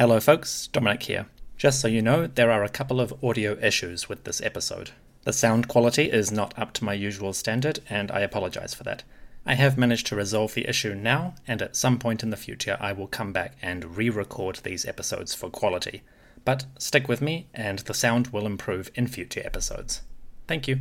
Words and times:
Hello, 0.00 0.18
folks, 0.18 0.66
Dominic 0.68 1.02
here. 1.02 1.26
Just 1.58 1.78
so 1.78 1.86
you 1.86 2.00
know, 2.00 2.26
there 2.26 2.50
are 2.50 2.64
a 2.64 2.70
couple 2.70 3.02
of 3.02 3.22
audio 3.22 3.58
issues 3.60 4.08
with 4.08 4.24
this 4.24 4.40
episode. 4.40 4.92
The 5.24 5.32
sound 5.34 5.68
quality 5.68 6.10
is 6.10 6.32
not 6.32 6.58
up 6.58 6.72
to 6.72 6.84
my 6.84 6.94
usual 6.94 7.34
standard, 7.34 7.80
and 7.90 8.10
I 8.10 8.20
apologize 8.20 8.72
for 8.72 8.82
that. 8.84 9.02
I 9.44 9.56
have 9.56 9.76
managed 9.76 10.06
to 10.06 10.16
resolve 10.16 10.54
the 10.54 10.66
issue 10.66 10.94
now, 10.94 11.34
and 11.46 11.60
at 11.60 11.76
some 11.76 11.98
point 11.98 12.22
in 12.22 12.30
the 12.30 12.38
future, 12.38 12.78
I 12.80 12.92
will 12.92 13.08
come 13.08 13.34
back 13.34 13.58
and 13.60 13.94
re 13.98 14.08
record 14.08 14.60
these 14.62 14.86
episodes 14.86 15.34
for 15.34 15.50
quality. 15.50 16.00
But 16.46 16.64
stick 16.78 17.06
with 17.06 17.20
me, 17.20 17.48
and 17.52 17.80
the 17.80 17.92
sound 17.92 18.28
will 18.28 18.46
improve 18.46 18.90
in 18.94 19.06
future 19.06 19.42
episodes. 19.44 20.00
Thank 20.48 20.66
you. 20.66 20.80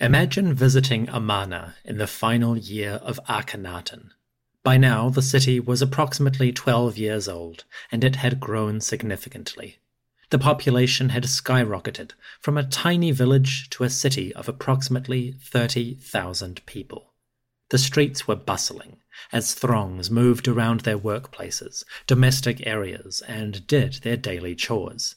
Imagine 0.00 0.54
visiting 0.54 1.08
Amarna 1.08 1.76
in 1.84 1.98
the 1.98 2.08
final 2.08 2.58
year 2.58 2.94
of 2.94 3.20
Akhenaten. 3.28 4.10
By 4.66 4.78
now, 4.78 5.10
the 5.10 5.22
city 5.22 5.60
was 5.60 5.80
approximately 5.80 6.50
12 6.50 6.98
years 6.98 7.28
old, 7.28 7.62
and 7.92 8.02
it 8.02 8.16
had 8.16 8.40
grown 8.40 8.80
significantly. 8.80 9.78
The 10.30 10.40
population 10.40 11.10
had 11.10 11.22
skyrocketed 11.22 12.14
from 12.40 12.58
a 12.58 12.66
tiny 12.66 13.12
village 13.12 13.70
to 13.70 13.84
a 13.84 13.88
city 13.88 14.34
of 14.34 14.48
approximately 14.48 15.36
30,000 15.40 16.66
people. 16.66 17.12
The 17.68 17.78
streets 17.78 18.26
were 18.26 18.34
bustling 18.34 18.96
as 19.30 19.54
throngs 19.54 20.10
moved 20.10 20.48
around 20.48 20.80
their 20.80 20.98
workplaces, 20.98 21.84
domestic 22.08 22.66
areas, 22.66 23.22
and 23.28 23.68
did 23.68 24.00
their 24.02 24.16
daily 24.16 24.56
chores. 24.56 25.14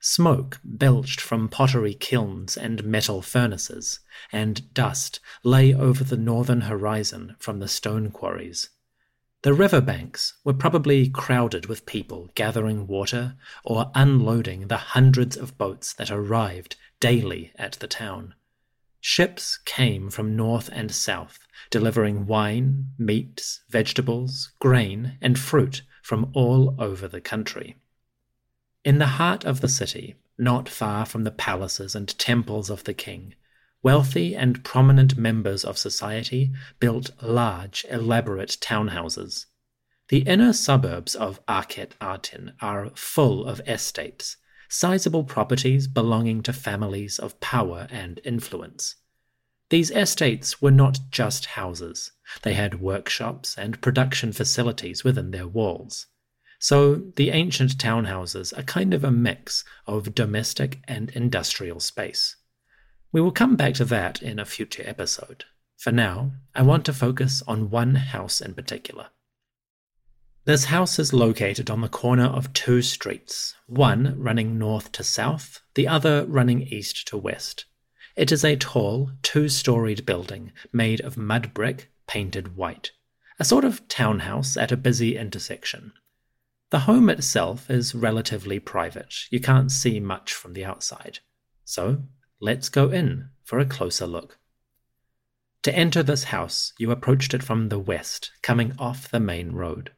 Smoke 0.00 0.58
belched 0.64 1.20
from 1.20 1.50
pottery 1.50 1.92
kilns 1.92 2.56
and 2.56 2.82
metal 2.82 3.20
furnaces, 3.20 4.00
and 4.32 4.72
dust 4.72 5.20
lay 5.44 5.74
over 5.74 6.02
the 6.02 6.16
northern 6.16 6.62
horizon 6.62 7.36
from 7.38 7.58
the 7.58 7.68
stone 7.68 8.10
quarries. 8.10 8.70
The 9.46 9.54
riverbanks 9.54 10.34
were 10.42 10.54
probably 10.54 11.08
crowded 11.08 11.66
with 11.66 11.86
people 11.86 12.32
gathering 12.34 12.88
water 12.88 13.36
or 13.62 13.92
unloading 13.94 14.66
the 14.66 14.76
hundreds 14.76 15.36
of 15.36 15.56
boats 15.56 15.92
that 15.92 16.10
arrived 16.10 16.74
daily 16.98 17.52
at 17.54 17.74
the 17.74 17.86
town. 17.86 18.34
Ships 19.00 19.58
came 19.64 20.10
from 20.10 20.34
north 20.34 20.68
and 20.72 20.90
south, 20.90 21.46
delivering 21.70 22.26
wine, 22.26 22.88
meats, 22.98 23.60
vegetables, 23.68 24.50
grain, 24.58 25.16
and 25.20 25.38
fruit 25.38 25.82
from 26.02 26.32
all 26.34 26.74
over 26.80 27.06
the 27.06 27.20
country. 27.20 27.76
In 28.84 28.98
the 28.98 29.14
heart 29.14 29.44
of 29.44 29.60
the 29.60 29.68
city, 29.68 30.16
not 30.36 30.68
far 30.68 31.06
from 31.06 31.22
the 31.22 31.30
palaces 31.30 31.94
and 31.94 32.18
temples 32.18 32.68
of 32.68 32.82
the 32.82 32.94
king, 32.94 33.36
Wealthy 33.86 34.34
and 34.34 34.64
prominent 34.64 35.16
members 35.16 35.64
of 35.64 35.78
society 35.78 36.50
built 36.80 37.12
large, 37.22 37.86
elaborate 37.88 38.58
townhouses. 38.60 39.46
The 40.08 40.22
inner 40.22 40.52
suburbs 40.52 41.14
of 41.14 41.38
Akhet 41.46 41.92
Aten 42.02 42.54
are 42.60 42.90
full 42.96 43.46
of 43.46 43.60
estates, 43.60 44.38
sizable 44.68 45.22
properties 45.22 45.86
belonging 45.86 46.42
to 46.42 46.52
families 46.52 47.20
of 47.20 47.38
power 47.38 47.86
and 47.88 48.18
influence. 48.24 48.96
These 49.70 49.92
estates 49.92 50.60
were 50.60 50.72
not 50.72 50.98
just 51.12 51.46
houses, 51.46 52.10
they 52.42 52.54
had 52.54 52.80
workshops 52.80 53.56
and 53.56 53.80
production 53.80 54.32
facilities 54.32 55.04
within 55.04 55.30
their 55.30 55.46
walls. 55.46 56.08
So 56.58 56.96
the 57.14 57.30
ancient 57.30 57.78
townhouses 57.78 58.52
are 58.58 58.64
kind 58.64 58.92
of 58.92 59.04
a 59.04 59.12
mix 59.12 59.62
of 59.86 60.12
domestic 60.12 60.80
and 60.88 61.10
industrial 61.10 61.78
space. 61.78 62.34
We 63.12 63.20
will 63.20 63.32
come 63.32 63.56
back 63.56 63.74
to 63.74 63.84
that 63.86 64.22
in 64.22 64.38
a 64.38 64.44
future 64.44 64.82
episode. 64.86 65.44
For 65.76 65.92
now, 65.92 66.32
I 66.54 66.62
want 66.62 66.84
to 66.86 66.92
focus 66.92 67.42
on 67.46 67.70
one 67.70 67.94
house 67.94 68.40
in 68.40 68.54
particular. 68.54 69.08
This 70.46 70.66
house 70.66 70.98
is 70.98 71.12
located 71.12 71.70
on 71.70 71.80
the 71.80 71.88
corner 71.88 72.26
of 72.26 72.52
two 72.52 72.80
streets, 72.80 73.54
one 73.66 74.14
running 74.16 74.58
north 74.58 74.92
to 74.92 75.02
south, 75.02 75.60
the 75.74 75.88
other 75.88 76.24
running 76.26 76.62
east 76.62 77.08
to 77.08 77.16
west. 77.16 77.64
It 78.14 78.30
is 78.30 78.44
a 78.44 78.56
tall, 78.56 79.10
two 79.22 79.48
storied 79.48 80.06
building 80.06 80.52
made 80.72 81.00
of 81.00 81.16
mud 81.16 81.52
brick 81.52 81.90
painted 82.06 82.56
white, 82.56 82.92
a 83.38 83.44
sort 83.44 83.64
of 83.64 83.88
townhouse 83.88 84.56
at 84.56 84.72
a 84.72 84.76
busy 84.76 85.16
intersection. 85.16 85.92
The 86.70 86.80
home 86.80 87.10
itself 87.10 87.68
is 87.68 87.94
relatively 87.94 88.58
private, 88.58 89.14
you 89.30 89.40
can't 89.40 89.72
see 89.72 90.00
much 90.00 90.32
from 90.32 90.52
the 90.52 90.64
outside. 90.64 91.18
So 91.64 92.04
Let's 92.40 92.68
go 92.68 92.90
in 92.90 93.30
for 93.44 93.58
a 93.58 93.64
closer 93.64 94.06
look. 94.06 94.38
To 95.62 95.74
enter 95.74 96.02
this 96.02 96.24
house, 96.24 96.72
you 96.78 96.90
approached 96.90 97.34
it 97.34 97.42
from 97.42 97.70
the 97.70 97.78
west, 97.78 98.30
coming 98.42 98.74
off 98.78 99.10
the 99.10 99.18
main 99.18 99.52
road. 99.52 99.92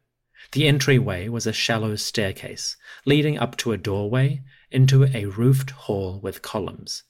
The 0.53 0.67
entryway 0.67 1.29
was 1.29 1.47
a 1.47 1.53
shallow 1.53 1.97
staircase 1.97 2.77
leading 3.05 3.39
up 3.39 3.57
to 3.59 3.73
a 3.73 3.77
doorway 3.77 4.45
into 4.71 5.05
a 5.05 5.27
roofed 5.27 5.71
hall 5.71 6.21
with 6.21 6.41
columns. 6.41 7.03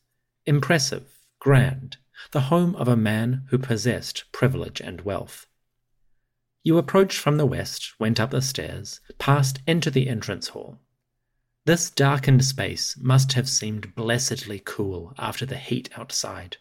Impressive, 0.47 1.19
grand, 1.39 1.99
the 2.33 2.49
home 2.49 2.75
of 2.77 2.89
a 2.89 2.97
man 2.97 3.45
who 3.51 3.59
possessed 3.59 4.25
privilege 4.33 4.81
and 4.81 5.03
wealth. 5.03 5.47
You 6.65 6.79
approached 6.79 7.19
from 7.19 7.37
the 7.37 7.47
west, 7.47 7.93
went 8.01 8.19
up 8.19 8.31
the 8.31 8.43
stairs, 8.43 9.01
passed 9.19 9.61
into 9.67 9.91
the 9.91 10.09
entrance 10.09 10.49
hall. 10.49 10.81
This 11.69 11.91
darkened 11.91 12.47
space 12.47 12.97
must 12.99 13.35
have 13.35 13.47
seemed 13.47 13.95
blessedly 13.95 14.63
cool 14.65 15.13
after 15.19 15.45
the 15.45 15.59
heat 15.59 15.91
outside. 15.99 16.57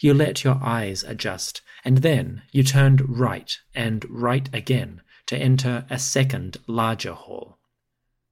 You 0.00 0.12
let 0.12 0.42
your 0.42 0.58
eyes 0.60 1.04
adjust, 1.04 1.60
and 1.84 1.98
then 1.98 2.42
you 2.50 2.64
turned 2.64 3.08
right 3.08 3.56
and 3.72 4.04
right 4.10 4.52
again 4.52 5.02
to 5.26 5.38
enter 5.38 5.86
a 5.88 5.96
second, 5.96 6.56
larger 6.66 7.12
hall. 7.12 7.60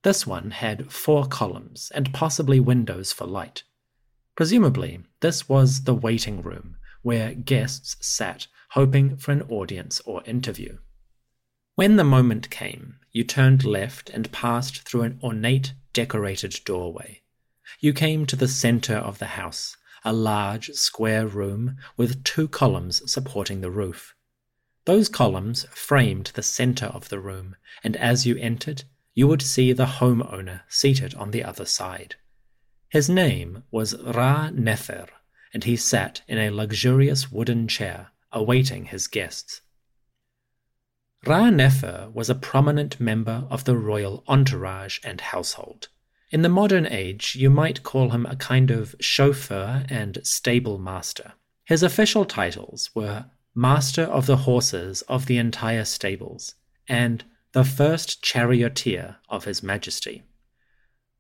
This 0.03 0.27
one 0.27 0.51
had 0.51 0.91
four 0.91 1.27
columns 1.27 1.93
and 1.95 2.13
possibly 2.13 2.59
windows 2.59 3.13
for 3.13 3.25
light. 3.25 3.63
Presumably, 4.35 5.05
this 5.21 5.49
was 5.49 5.85
the 5.85 5.95
waiting 5.95 6.43
room 6.43 6.77
where 7.03 7.35
guests 7.35 7.99
sat 8.01 8.49
hoping 8.71 9.17
for 9.17 9.31
an 9.31 9.43
audience 9.43 10.01
or 10.05 10.25
interview. 10.25 10.79
When 11.77 11.95
the 11.95 12.03
moment 12.03 12.51
came, 12.51 12.97
you 13.17 13.25
turned 13.25 13.65
left 13.65 14.11
and 14.11 14.31
passed 14.31 14.83
through 14.83 15.01
an 15.01 15.19
ornate 15.23 15.73
decorated 15.95 16.61
doorway. 16.67 17.23
You 17.81 17.95
came 17.95 18.27
to 18.27 18.37
the 18.37 18.47
center 18.47 18.97
of 18.97 19.19
the 19.19 19.39
house, 19.41 19.75
a 20.05 20.13
large 20.13 20.69
square 20.73 21.27
room 21.27 21.79
with 21.97 22.23
two 22.25 22.47
columns 22.47 23.11
supporting 23.11 23.63
the 23.63 23.71
roof. 23.71 24.15
Those 24.85 25.09
columns 25.09 25.65
framed 25.71 26.33
the 26.35 26.43
center 26.43 26.89
of 26.89 27.09
the 27.09 27.19
room, 27.19 27.57
and 27.83 27.97
as 27.97 28.27
you 28.27 28.37
entered, 28.37 28.85
you 29.15 29.27
would 29.27 29.41
see 29.41 29.73
the 29.73 29.87
homeowner 29.87 30.61
seated 30.69 31.15
on 31.15 31.31
the 31.31 31.43
other 31.43 31.65
side. 31.65 32.17
His 32.91 33.09
name 33.09 33.63
was 33.71 33.99
Ra 33.99 34.51
Nefer, 34.51 35.07
and 35.55 35.65
he 35.65 35.79
sat 35.79 36.21
in 36.29 36.37
a 36.37 36.51
luxurious 36.51 37.33
wooden 37.33 37.67
chair, 37.67 38.09
awaiting 38.31 38.85
his 38.85 39.07
guests. 39.07 39.63
Ra 41.25 41.51
Nefer 41.51 42.11
was 42.13 42.29
a 42.29 42.35
prominent 42.35 43.01
member 43.01 43.47
of 43.51 43.65
the 43.65 43.77
royal 43.77 44.23
entourage 44.29 44.99
and 45.03 45.21
household. 45.21 45.89
In 46.31 46.43
the 46.43 46.49
modern 46.49 46.87
age, 46.87 47.37
you 47.37 47.51
might 47.51 47.83
call 47.83 48.11
him 48.11 48.27
a 48.27 48.37
kind 48.37 48.71
of 48.71 48.95
chauffeur 49.01 49.87
and 49.89 50.19
stable 50.23 50.79
master. 50.79 51.33
His 51.65 51.83
official 51.83 52.25
titles 52.25 52.91
were 52.95 53.27
Master 53.55 54.03
of 54.03 54.27
the 54.27 54.39
Horses 54.39 55.03
of 55.03 55.27
the 55.27 55.39
entire 55.39 55.85
stables 55.85 56.55
and 56.89 57.25
the 57.53 57.65
first 57.65 58.23
charioteer 58.23 59.17
of 59.29 59.45
His 59.45 59.63
Majesty. 59.63 60.25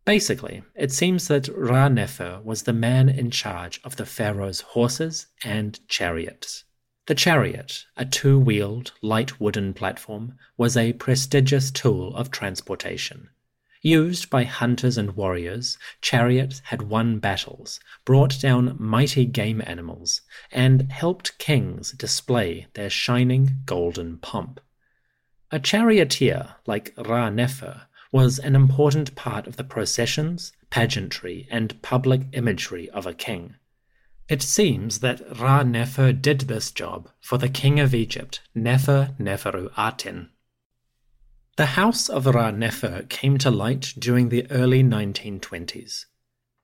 Basically, 0.04 0.62
it 0.74 0.92
seems 0.92 1.28
that 1.28 1.48
Ra 1.48 1.88
Nefer 1.88 2.40
was 2.44 2.62
the 2.62 2.72
man 2.72 3.08
in 3.08 3.30
charge 3.30 3.80
of 3.82 3.96
the 3.96 4.06
pharaoh's 4.06 4.60
horses 4.60 5.28
and 5.42 5.80
chariots. 5.88 6.64
The 7.06 7.14
chariot, 7.14 7.86
a 7.96 8.04
two 8.04 8.36
wheeled, 8.36 8.92
light 9.00 9.40
wooden 9.40 9.74
platform, 9.74 10.36
was 10.56 10.76
a 10.76 10.92
prestigious 10.94 11.70
tool 11.70 12.12
of 12.16 12.32
transportation. 12.32 13.28
Used 13.80 14.28
by 14.28 14.42
hunters 14.42 14.98
and 14.98 15.12
warriors, 15.12 15.78
chariots 16.00 16.62
had 16.64 16.82
won 16.82 17.20
battles, 17.20 17.78
brought 18.04 18.40
down 18.40 18.74
mighty 18.80 19.24
game 19.24 19.62
animals, 19.64 20.22
and 20.50 20.90
helped 20.90 21.38
kings 21.38 21.92
display 21.92 22.66
their 22.74 22.90
shining 22.90 23.58
golden 23.66 24.18
pomp. 24.18 24.60
A 25.52 25.60
charioteer 25.60 26.56
like 26.66 26.92
Ra 26.98 27.30
Nefer 27.30 27.82
was 28.10 28.40
an 28.40 28.56
important 28.56 29.14
part 29.14 29.46
of 29.46 29.56
the 29.56 29.62
processions, 29.62 30.50
pageantry, 30.70 31.46
and 31.52 31.80
public 31.82 32.22
imagery 32.32 32.90
of 32.90 33.06
a 33.06 33.14
king. 33.14 33.54
It 34.28 34.42
seems 34.42 34.98
that 35.00 35.38
Ra 35.38 35.62
Nefer 35.62 36.12
did 36.12 36.40
this 36.42 36.72
job 36.72 37.10
for 37.20 37.38
the 37.38 37.48
king 37.48 37.78
of 37.78 37.94
Egypt, 37.94 38.40
Nefer 38.54 39.14
Neferu 39.20 39.70
Aten. 39.78 40.30
The 41.56 41.66
house 41.66 42.08
of 42.08 42.26
Ra 42.26 42.50
Nefer 42.50 43.04
came 43.08 43.38
to 43.38 43.52
light 43.52 43.94
during 43.96 44.28
the 44.28 44.50
early 44.50 44.82
1920s. 44.82 46.06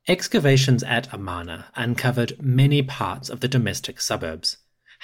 Excavations 0.09 0.82
at 0.82 1.14
Amarna 1.14 1.67
uncovered 1.76 2.43
many 2.43 2.82
parts 2.82 3.29
of 3.31 3.38
the 3.38 3.49
domestic 3.49 4.00
suburbs. 4.00 4.56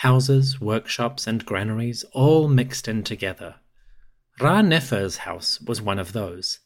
houses, 0.03 0.61
workshops, 0.61 1.27
and 1.27 1.47
granaries 1.47 2.05
all 2.13 2.49
mixed 2.49 2.89
in 2.89 3.03
together. 3.05 3.57
Ra-Nefer's 4.41 5.19
house 5.19 5.61
was 5.61 5.81
one 5.81 5.99
of 5.99 6.13
those, 6.13 6.59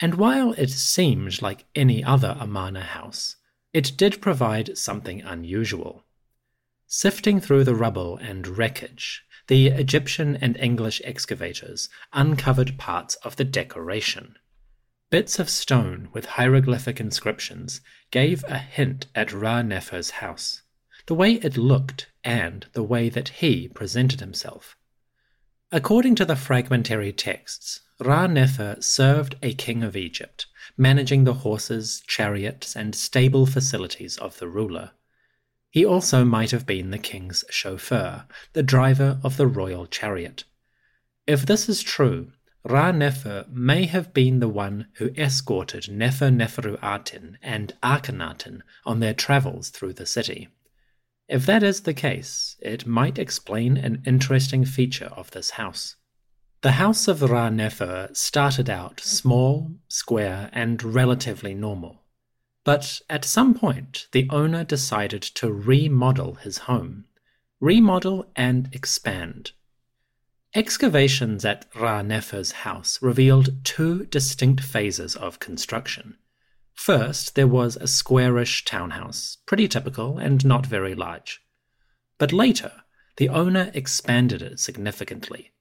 and 0.00 0.14
while 0.14 0.52
it 0.54 0.70
seemed 0.70 1.40
like 1.40 1.66
any 1.74 2.02
other 2.02 2.36
Amarna 2.40 2.82
house, 2.82 3.36
it 3.76 3.92
did 3.98 4.22
provide 4.22 4.78
something 4.78 5.20
unusual. 5.20 6.02
Sifting 6.86 7.38
through 7.38 7.62
the 7.62 7.74
rubble 7.74 8.16
and 8.16 8.56
wreckage, 8.56 9.22
the 9.48 9.66
Egyptian 9.66 10.34
and 10.36 10.56
English 10.56 11.02
excavators 11.04 11.90
uncovered 12.14 12.78
parts 12.78 13.16
of 13.16 13.36
the 13.36 13.44
decoration. 13.44 14.34
Bits 15.10 15.38
of 15.38 15.50
stone 15.50 16.08
with 16.14 16.24
hieroglyphic 16.24 16.98
inscriptions 17.00 17.82
gave 18.10 18.42
a 18.44 18.56
hint 18.56 19.08
at 19.14 19.34
Ra-Nefer's 19.34 20.08
house, 20.24 20.62
the 21.04 21.14
way 21.14 21.32
it 21.34 21.58
looked 21.58 22.06
and 22.24 22.64
the 22.72 22.82
way 22.82 23.10
that 23.10 23.28
he 23.28 23.68
presented 23.68 24.20
himself. 24.20 24.74
According 25.70 26.14
to 26.14 26.24
the 26.24 26.34
fragmentary 26.34 27.12
texts, 27.12 27.80
Ra-Nefer 28.00 28.78
served 28.80 29.36
a 29.42 29.52
king 29.52 29.82
of 29.82 29.98
Egypt, 29.98 30.46
managing 30.76 31.24
the 31.24 31.34
horses, 31.34 32.02
chariots, 32.06 32.76
and 32.76 32.94
stable 32.94 33.46
facilities 33.46 34.18
of 34.18 34.38
the 34.38 34.48
ruler. 34.48 34.90
He 35.70 35.84
also 35.84 36.24
might 36.24 36.50
have 36.52 36.66
been 36.66 36.90
the 36.90 36.98
king's 36.98 37.44
chauffeur, 37.50 38.26
the 38.52 38.62
driver 38.62 39.18
of 39.22 39.36
the 39.36 39.46
royal 39.46 39.86
chariot. 39.86 40.44
If 41.26 41.44
this 41.44 41.68
is 41.68 41.82
true, 41.82 42.32
Ra-Nefer 42.64 43.46
may 43.48 43.86
have 43.86 44.12
been 44.12 44.40
the 44.40 44.48
one 44.48 44.88
who 44.94 45.10
escorted 45.16 45.88
Nefer 45.88 46.30
Neferu 46.30 46.78
Aten 46.82 47.38
and 47.42 47.74
Akhenaten 47.82 48.62
on 48.84 49.00
their 49.00 49.14
travels 49.14 49.68
through 49.70 49.92
the 49.92 50.06
city. 50.06 50.48
If 51.28 51.46
that 51.46 51.62
is 51.62 51.82
the 51.82 51.94
case, 51.94 52.56
it 52.60 52.86
might 52.86 53.18
explain 53.18 53.76
an 53.76 54.02
interesting 54.06 54.64
feature 54.64 55.12
of 55.16 55.30
this 55.30 55.50
house. 55.50 55.96
The 56.66 56.82
house 56.82 57.06
of 57.06 57.22
Ra-Nefer 57.22 58.08
started 58.12 58.68
out 58.68 58.98
small, 58.98 59.70
square, 59.86 60.50
and 60.52 60.82
relatively 60.82 61.54
normal. 61.54 62.02
But 62.64 63.02
at 63.08 63.24
some 63.24 63.54
point, 63.54 64.08
the 64.10 64.28
owner 64.30 64.64
decided 64.64 65.22
to 65.22 65.52
remodel 65.52 66.34
his 66.34 66.58
home. 66.66 67.04
Remodel 67.60 68.32
and 68.34 68.68
expand. 68.72 69.52
Excavations 70.56 71.44
at 71.44 71.66
Ra-Nefer's 71.72 72.50
house 72.50 73.00
revealed 73.00 73.64
two 73.64 74.06
distinct 74.06 74.64
phases 74.64 75.14
of 75.14 75.38
construction. 75.38 76.18
First, 76.74 77.36
there 77.36 77.46
was 77.46 77.76
a 77.76 77.86
squarish 77.86 78.64
townhouse, 78.64 79.38
pretty 79.46 79.68
typical 79.68 80.18
and 80.18 80.44
not 80.44 80.66
very 80.66 80.96
large. 80.96 81.40
But 82.18 82.32
later, 82.32 82.72
the 83.18 83.28
owner 83.28 83.70
expanded 83.72 84.42
it 84.42 84.58
significantly. 84.58 85.52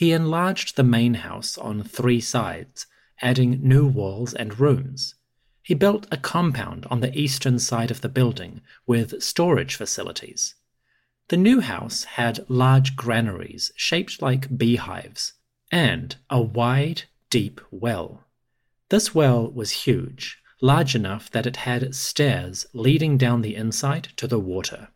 He 0.00 0.12
enlarged 0.12 0.76
the 0.76 0.82
main 0.82 1.12
house 1.12 1.58
on 1.58 1.82
three 1.82 2.22
sides, 2.22 2.86
adding 3.20 3.60
new 3.62 3.86
walls 3.86 4.32
and 4.32 4.58
rooms. 4.58 5.14
He 5.62 5.74
built 5.74 6.06
a 6.10 6.16
compound 6.16 6.86
on 6.86 7.00
the 7.00 7.14
eastern 7.14 7.58
side 7.58 7.90
of 7.90 8.00
the 8.00 8.08
building 8.08 8.62
with 8.86 9.22
storage 9.22 9.74
facilities. 9.74 10.54
The 11.28 11.36
new 11.36 11.60
house 11.60 12.04
had 12.04 12.48
large 12.48 12.96
granaries 12.96 13.72
shaped 13.76 14.22
like 14.22 14.56
beehives 14.56 15.34
and 15.70 16.16
a 16.30 16.40
wide, 16.40 17.02
deep 17.28 17.60
well. 17.70 18.24
This 18.88 19.14
well 19.14 19.50
was 19.52 19.84
huge, 19.84 20.38
large 20.62 20.94
enough 20.94 21.30
that 21.32 21.44
it 21.44 21.56
had 21.56 21.94
stairs 21.94 22.64
leading 22.72 23.18
down 23.18 23.42
the 23.42 23.54
inside 23.54 24.08
to 24.16 24.26
the 24.26 24.40
water. 24.40 24.88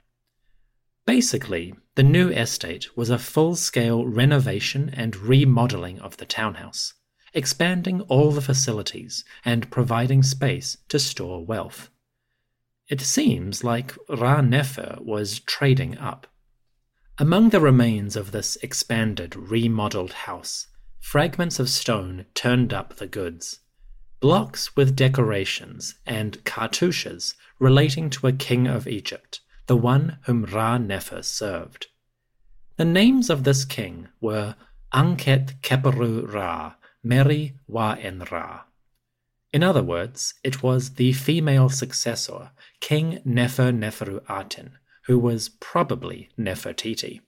Basically, 1.05 1.75
the 1.97 2.03
new 2.03 2.29
estate 2.29 2.97
was 2.97 3.11
a 3.11 3.19
full 3.19 3.55
scale 3.55 4.05
renovation 4.05 4.91
and 4.95 5.17
remodeling 5.17 6.01
of 6.01 6.17
the 6.17 6.27
townhouse, 6.27 6.95
expanding 7.33 8.01
all 8.03 8.33
the 8.33 8.41
facilities 8.41 9.25
and 9.45 9.71
providing 9.71 10.23
space 10.23 10.77
to 10.89 10.99
store 10.99 11.45
wealth. 11.45 11.91
It 12.89 13.01
seems 13.01 13.63
like 13.63 13.95
Ra-Nefer 14.09 14.99
was 15.01 15.41
trading 15.41 15.97
up. 15.99 16.27
Among 17.17 17.51
the 17.51 17.61
remains 17.61 18.17
of 18.17 18.33
this 18.33 18.57
expanded, 18.57 19.37
remodeled 19.37 20.13
house, 20.13 20.67
fragments 20.99 21.61
of 21.61 21.71
stone 21.71 22.27
turned 22.35 22.73
up 22.73 22.97
the 22.97 23.07
goods. 23.07 23.61
Blocks 24.19 24.75
with 24.75 24.97
decorations 24.97 25.95
and 26.05 26.43
cartouches 26.45 27.35
relating 27.61 28.11
to 28.11 28.27
a 28.27 28.33
king 28.33 28.67
of 28.67 28.89
Egypt, 28.89 29.41
the 29.67 29.77
one 29.77 30.19
whom 30.27 30.45
Ra-Nefer 30.45 31.23
served. 31.23 31.87
The 32.77 32.85
names 32.85 33.31
of 33.31 33.45
this 33.45 33.65
king 33.65 34.09
were 34.21 34.57
Anket 34.93 35.61
Keperu 35.63 36.33
Ra, 36.33 36.75
Meri 37.03 37.55
Wa 37.67 37.97
En 38.01 38.25
Ra. 38.31 38.63
In 39.53 39.63
other 39.63 39.83
words, 39.83 40.35
it 40.43 40.63
was 40.63 40.95
the 40.95 41.13
female 41.13 41.69
successor, 41.69 42.51
King 42.81 43.21
Nefer 43.25 43.71
Neferu 43.71 44.21
Aten, 44.29 44.79
who 45.07 45.19
was 45.19 45.49
probably 45.49 46.29
Nefertiti. 46.37 47.21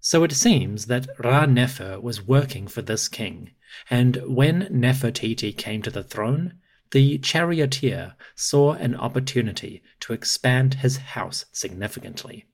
So 0.00 0.24
it 0.24 0.32
seems 0.32 0.86
that 0.86 1.08
Ra-Nefer 1.18 2.00
was 2.00 2.26
working 2.26 2.66
for 2.66 2.82
this 2.82 3.08
king, 3.08 3.50
and 3.90 4.16
when 4.24 4.68
Nefertiti 4.70 5.56
came 5.56 5.82
to 5.82 5.90
the 5.90 6.02
throne, 6.02 6.54
the 6.94 7.18
charioteer 7.18 8.14
saw 8.36 8.72
an 8.74 8.94
opportunity 8.94 9.82
to 9.98 10.12
expand 10.12 10.74
his 10.74 10.96
house 10.98 11.44
significantly. 11.50 12.46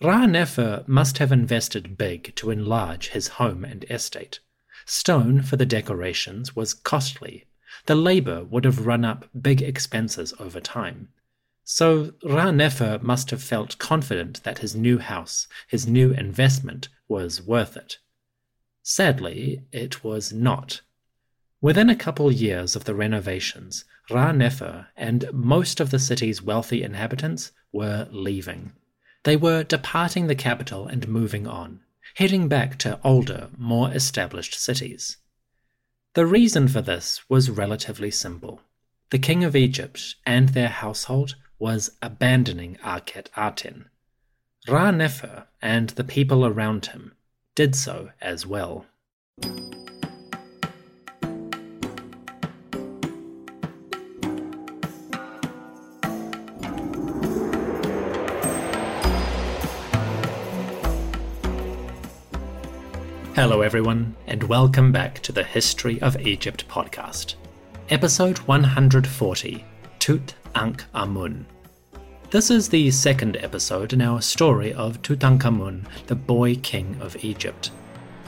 Ra-Nefer 0.00 0.84
must 0.86 1.18
have 1.18 1.30
invested 1.30 1.98
big 1.98 2.34
to 2.36 2.50
enlarge 2.50 3.08
his 3.08 3.28
home 3.36 3.62
and 3.62 3.84
estate. 3.90 4.40
Stone 4.86 5.42
for 5.42 5.56
the 5.56 5.66
decorations 5.66 6.56
was 6.56 6.72
costly 6.72 7.44
the 7.84 7.94
labor 7.94 8.42
would 8.44 8.64
have 8.64 8.86
run 8.86 9.04
up 9.04 9.28
big 9.38 9.60
expenses 9.60 10.32
over 10.40 10.58
time. 10.58 11.10
So 11.62 12.14
Ra-Nefer 12.24 13.00
must 13.02 13.28
have 13.32 13.42
felt 13.42 13.76
confident 13.76 14.42
that 14.44 14.60
his 14.60 14.74
new 14.74 14.96
house, 14.96 15.46
his 15.68 15.86
new 15.86 16.12
investment, 16.12 16.88
was 17.06 17.42
worth 17.42 17.76
it. 17.76 17.98
Sadly, 18.82 19.66
it 19.72 20.02
was 20.02 20.32
not. 20.32 20.80
Within 21.62 21.90
a 21.90 21.96
couple 21.96 22.32
years 22.32 22.74
of 22.74 22.84
the 22.84 22.94
renovations, 22.94 23.84
Ra-Nefer 24.08 24.86
and 24.96 25.26
most 25.30 25.78
of 25.78 25.90
the 25.90 25.98
city's 25.98 26.40
wealthy 26.40 26.82
inhabitants 26.82 27.52
were 27.70 28.08
leaving. 28.10 28.72
They 29.24 29.36
were 29.36 29.62
departing 29.62 30.26
the 30.26 30.34
capital 30.34 30.86
and 30.86 31.06
moving 31.06 31.46
on, 31.46 31.80
heading 32.14 32.48
back 32.48 32.78
to 32.78 32.98
older, 33.04 33.50
more 33.58 33.92
established 33.92 34.58
cities. 34.58 35.18
The 36.14 36.24
reason 36.24 36.66
for 36.66 36.80
this 36.80 37.20
was 37.28 37.50
relatively 37.50 38.10
simple. 38.10 38.62
The 39.10 39.18
king 39.18 39.44
of 39.44 39.54
Egypt 39.54 40.14
and 40.24 40.50
their 40.50 40.68
household 40.68 41.36
was 41.58 41.90
abandoning 42.00 42.78
Akhet 42.82 43.26
Aten. 43.36 43.90
Ra-Nefer 44.66 45.46
and 45.60 45.90
the 45.90 46.04
people 46.04 46.46
around 46.46 46.86
him 46.86 47.12
did 47.54 47.76
so 47.76 48.12
as 48.22 48.46
well. 48.46 48.86
Hello, 63.40 63.62
everyone, 63.62 64.14
and 64.26 64.42
welcome 64.42 64.92
back 64.92 65.18
to 65.20 65.32
the 65.32 65.42
History 65.42 65.98
of 66.02 66.26
Egypt 66.26 66.68
podcast. 66.68 67.36
Episode 67.88 68.36
140 68.40 69.64
Tut 69.98 70.34
Ankh 70.54 70.84
Amun. 70.92 71.46
This 72.28 72.50
is 72.50 72.68
the 72.68 72.90
second 72.90 73.38
episode 73.38 73.94
in 73.94 74.02
our 74.02 74.20
story 74.20 74.74
of 74.74 75.00
Tutankhamun, 75.00 75.86
the 76.06 76.14
boy 76.14 76.56
king 76.56 76.98
of 77.00 77.24
Egypt. 77.24 77.70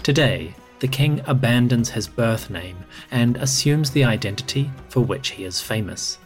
Today, 0.03 0.55
the 0.79 0.89
king 0.89 1.21
abandons 1.27 1.91
his 1.91 2.09
birth 2.09 2.49
name 2.49 2.79
and 3.11 3.37
assumes 3.37 3.91
the 3.91 4.05
identity 4.05 4.71
for 4.89 5.03
which 5.03 5.33
he 5.33 5.45
is 5.45 5.61
famous. 5.61 6.17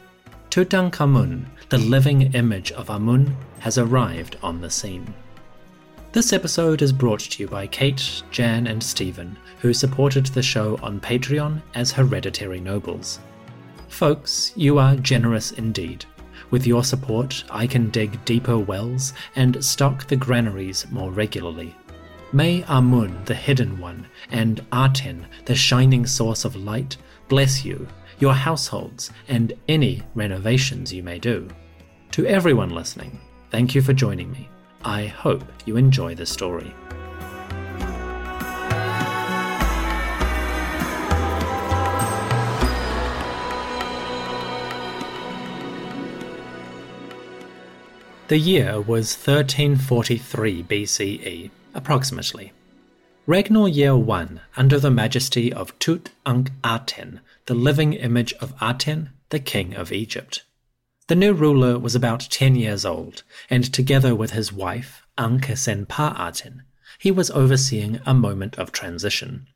Tutankhamun, 0.50 1.45
the 1.71 1.78
living 1.78 2.33
image 2.35 2.71
of 2.71 2.88
Amun, 2.88 3.37
has 3.59 3.78
arrived 3.78 4.37
on 4.45 4.61
the 4.61 4.71
scene. 4.71 5.12
This 6.16 6.32
episode 6.32 6.80
is 6.80 6.94
brought 6.94 7.20
to 7.20 7.42
you 7.42 7.46
by 7.46 7.66
Kate, 7.66 8.23
Jan, 8.30 8.68
and 8.68 8.82
Stephen, 8.82 9.37
who 9.58 9.75
supported 9.75 10.25
the 10.25 10.42
show 10.42 10.78
on 10.82 10.99
Patreon 10.99 11.61
as 11.75 11.92
hereditary 11.92 12.58
nobles. 12.58 13.20
Folks, 13.88 14.50
you 14.56 14.78
are 14.78 14.96
generous 14.96 15.52
indeed. 15.52 16.06
With 16.50 16.66
your 16.66 16.85
support, 16.85 17.44
I 17.50 17.66
can 17.66 17.90
dig 17.90 18.25
deeper 18.25 18.58
wells 18.58 19.12
and 19.35 19.62
stock 19.62 20.06
the 20.06 20.16
granaries 20.16 20.87
more 20.90 21.11
regularly. 21.11 21.76
May 22.32 22.64
Amun, 22.66 23.23
the 23.26 23.35
hidden 23.35 23.78
one, 23.78 24.06
and 24.30 24.64
Aten, 24.73 25.26
the 25.44 25.54
shining 25.54 26.06
source 26.06 26.46
of 26.46 26.56
light, 26.56 26.96
bless 27.28 27.62
you, 27.62 27.87
your 28.20 28.32
households, 28.32 29.11
and 29.28 29.52
any 29.68 30.02
renovations 30.14 30.94
you 30.94 31.02
may 31.02 31.18
do. 31.18 31.46
To 32.12 32.25
everyone 32.25 32.70
listening, 32.70 33.20
thank 33.50 33.75
you 33.75 33.82
for 33.82 33.92
joining 33.92 34.32
me. 34.32 34.49
I 34.85 35.06
hope 35.06 35.45
you 35.64 35.76
enjoy 35.76 36.14
the 36.14 36.26
story. 36.26 36.75
The 48.28 48.38
year 48.38 48.80
was 48.80 49.14
1343 49.14 50.64
BCE, 50.64 51.50
approximately. 51.75 52.52
Regnal 53.25 53.68
Year 53.68 53.97
1 53.97 54.40
under 54.56 54.80
the 54.80 54.90
majesty 54.90 55.52
of 55.52 55.78
Tut 55.78 56.11
Ankh 56.25 56.50
Aten, 56.64 57.21
the 57.47 57.54
living 57.54 57.92
image 57.92 58.33
of 58.35 58.52
Aten, 58.61 59.11
the 59.28 59.38
king 59.38 59.75
of 59.75 59.92
Egypt. 59.92 60.42
The 61.08 61.14
new 61.14 61.34
ruler 61.34 61.78
was 61.78 61.94
about 61.94 62.26
10 62.30 62.56
years 62.56 62.84
old, 62.84 63.22
and 63.48 63.72
together 63.72 64.12
with 64.12 64.32
his 64.32 64.52
wife, 64.52 65.06
Ankhesenpa-Aten, 65.16 66.62
he 66.98 67.12
was 67.12 67.30
overseeing 67.30 68.00
a 68.04 68.12
moment 68.12 68.58
of 68.58 68.72
transition. 68.72 69.46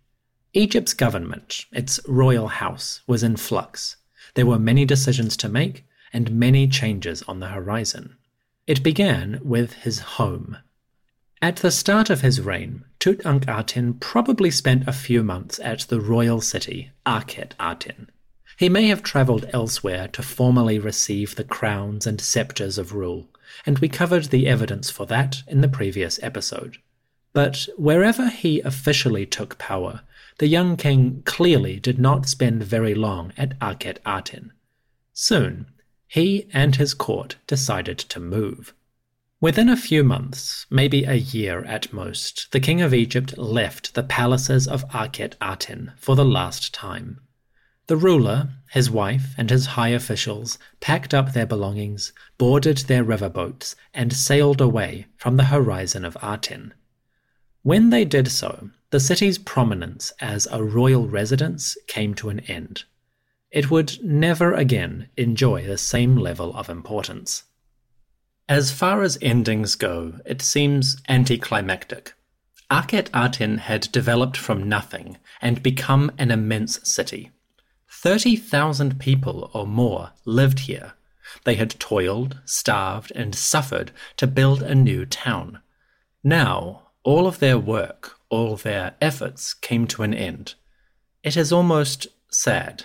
Egypt's 0.52 0.94
government, 0.94 1.64
its 1.72 1.98
royal 2.06 2.48
house, 2.48 3.00
was 3.08 3.24
in 3.24 3.36
flux. 3.36 3.96
There 4.34 4.46
were 4.46 4.60
many 4.60 4.84
decisions 4.84 5.36
to 5.38 5.48
make 5.48 5.84
and 6.12 6.30
many 6.30 6.68
changes 6.68 7.22
on 7.24 7.40
the 7.40 7.48
horizon. 7.48 8.16
It 8.68 8.84
began 8.84 9.40
with 9.42 9.72
his 9.72 9.98
home. 9.98 10.56
At 11.42 11.56
the 11.56 11.72
start 11.72 12.10
of 12.10 12.20
his 12.20 12.40
reign, 12.40 12.84
Tutankhaten 13.00 13.98
probably 13.98 14.52
spent 14.52 14.86
a 14.86 14.92
few 14.92 15.24
months 15.24 15.58
at 15.64 15.80
the 15.88 16.00
royal 16.00 16.40
city, 16.40 16.92
Akhet 17.04 17.52
Aten. 17.60 18.08
He 18.60 18.68
may 18.68 18.88
have 18.88 19.02
travelled 19.02 19.48
elsewhere 19.54 20.06
to 20.08 20.22
formally 20.22 20.78
receive 20.78 21.34
the 21.34 21.44
crowns 21.44 22.06
and 22.06 22.20
sceptres 22.20 22.76
of 22.76 22.92
rule, 22.92 23.26
and 23.64 23.78
we 23.78 23.88
covered 23.88 24.24
the 24.24 24.46
evidence 24.46 24.90
for 24.90 25.06
that 25.06 25.42
in 25.46 25.62
the 25.62 25.66
previous 25.66 26.22
episode. 26.22 26.76
But 27.32 27.68
wherever 27.78 28.28
he 28.28 28.60
officially 28.60 29.24
took 29.24 29.56
power, 29.56 30.02
the 30.40 30.46
young 30.46 30.76
king 30.76 31.22
clearly 31.24 31.80
did 31.80 31.98
not 31.98 32.28
spend 32.28 32.62
very 32.62 32.94
long 32.94 33.32
at 33.38 33.58
Akhet 33.60 33.96
Aten. 34.06 34.52
Soon, 35.14 35.64
he 36.06 36.46
and 36.52 36.76
his 36.76 36.92
court 36.92 37.36
decided 37.46 37.96
to 37.96 38.20
move. 38.20 38.74
Within 39.40 39.70
a 39.70 39.74
few 39.88 40.04
months, 40.04 40.66
maybe 40.68 41.04
a 41.04 41.14
year 41.14 41.64
at 41.64 41.94
most, 41.94 42.52
the 42.52 42.60
king 42.60 42.82
of 42.82 42.92
Egypt 42.92 43.38
left 43.38 43.94
the 43.94 44.02
palaces 44.02 44.68
of 44.68 44.86
Akhet 44.90 45.32
Aten 45.40 45.92
for 45.96 46.14
the 46.14 46.26
last 46.26 46.74
time. 46.74 47.20
The 47.90 47.96
ruler, 47.96 48.50
his 48.70 48.88
wife, 48.88 49.34
and 49.36 49.50
his 49.50 49.66
high 49.66 49.88
officials 49.88 50.58
packed 50.78 51.12
up 51.12 51.32
their 51.32 51.44
belongings, 51.44 52.12
boarded 52.38 52.78
their 52.78 53.02
river 53.02 53.28
boats, 53.28 53.74
and 53.92 54.12
sailed 54.12 54.60
away 54.60 55.06
from 55.16 55.36
the 55.36 55.46
horizon 55.46 56.04
of 56.04 56.16
Aten. 56.22 56.72
When 57.64 57.90
they 57.90 58.04
did 58.04 58.28
so, 58.28 58.70
the 58.90 59.00
city's 59.00 59.38
prominence 59.38 60.12
as 60.20 60.46
a 60.52 60.62
royal 60.62 61.08
residence 61.08 61.76
came 61.88 62.14
to 62.14 62.28
an 62.28 62.38
end 62.40 62.84
it 63.50 63.72
would 63.72 63.98
never 64.04 64.54
again 64.54 65.08
enjoy 65.16 65.66
the 65.66 65.76
same 65.76 66.16
level 66.16 66.54
of 66.54 66.68
importance. 66.68 67.42
As 68.48 68.70
far 68.70 69.02
as 69.02 69.18
endings 69.20 69.74
go, 69.74 70.20
it 70.24 70.40
seems 70.40 70.96
anticlimactic. 71.08 72.14
Akhet 72.70 73.10
Aten 73.12 73.58
had 73.58 73.90
developed 73.90 74.36
from 74.36 74.68
nothing 74.68 75.18
and 75.42 75.64
become 75.64 76.12
an 76.16 76.30
immense 76.30 76.78
city. 76.88 77.32
30,000 78.02 78.98
people 78.98 79.50
or 79.52 79.66
more 79.66 80.12
lived 80.24 80.60
here. 80.60 80.94
They 81.44 81.54
had 81.54 81.78
toiled, 81.78 82.38
starved, 82.44 83.12
and 83.14 83.34
suffered 83.34 83.92
to 84.16 84.26
build 84.26 84.62
a 84.62 84.74
new 84.74 85.06
town. 85.06 85.60
Now, 86.24 86.88
all 87.02 87.26
of 87.26 87.38
their 87.38 87.58
work, 87.58 88.16
all 88.28 88.56
their 88.56 88.94
efforts 89.00 89.54
came 89.54 89.86
to 89.88 90.02
an 90.02 90.14
end. 90.14 90.54
It 91.22 91.36
is 91.36 91.52
almost 91.52 92.06
sad 92.30 92.84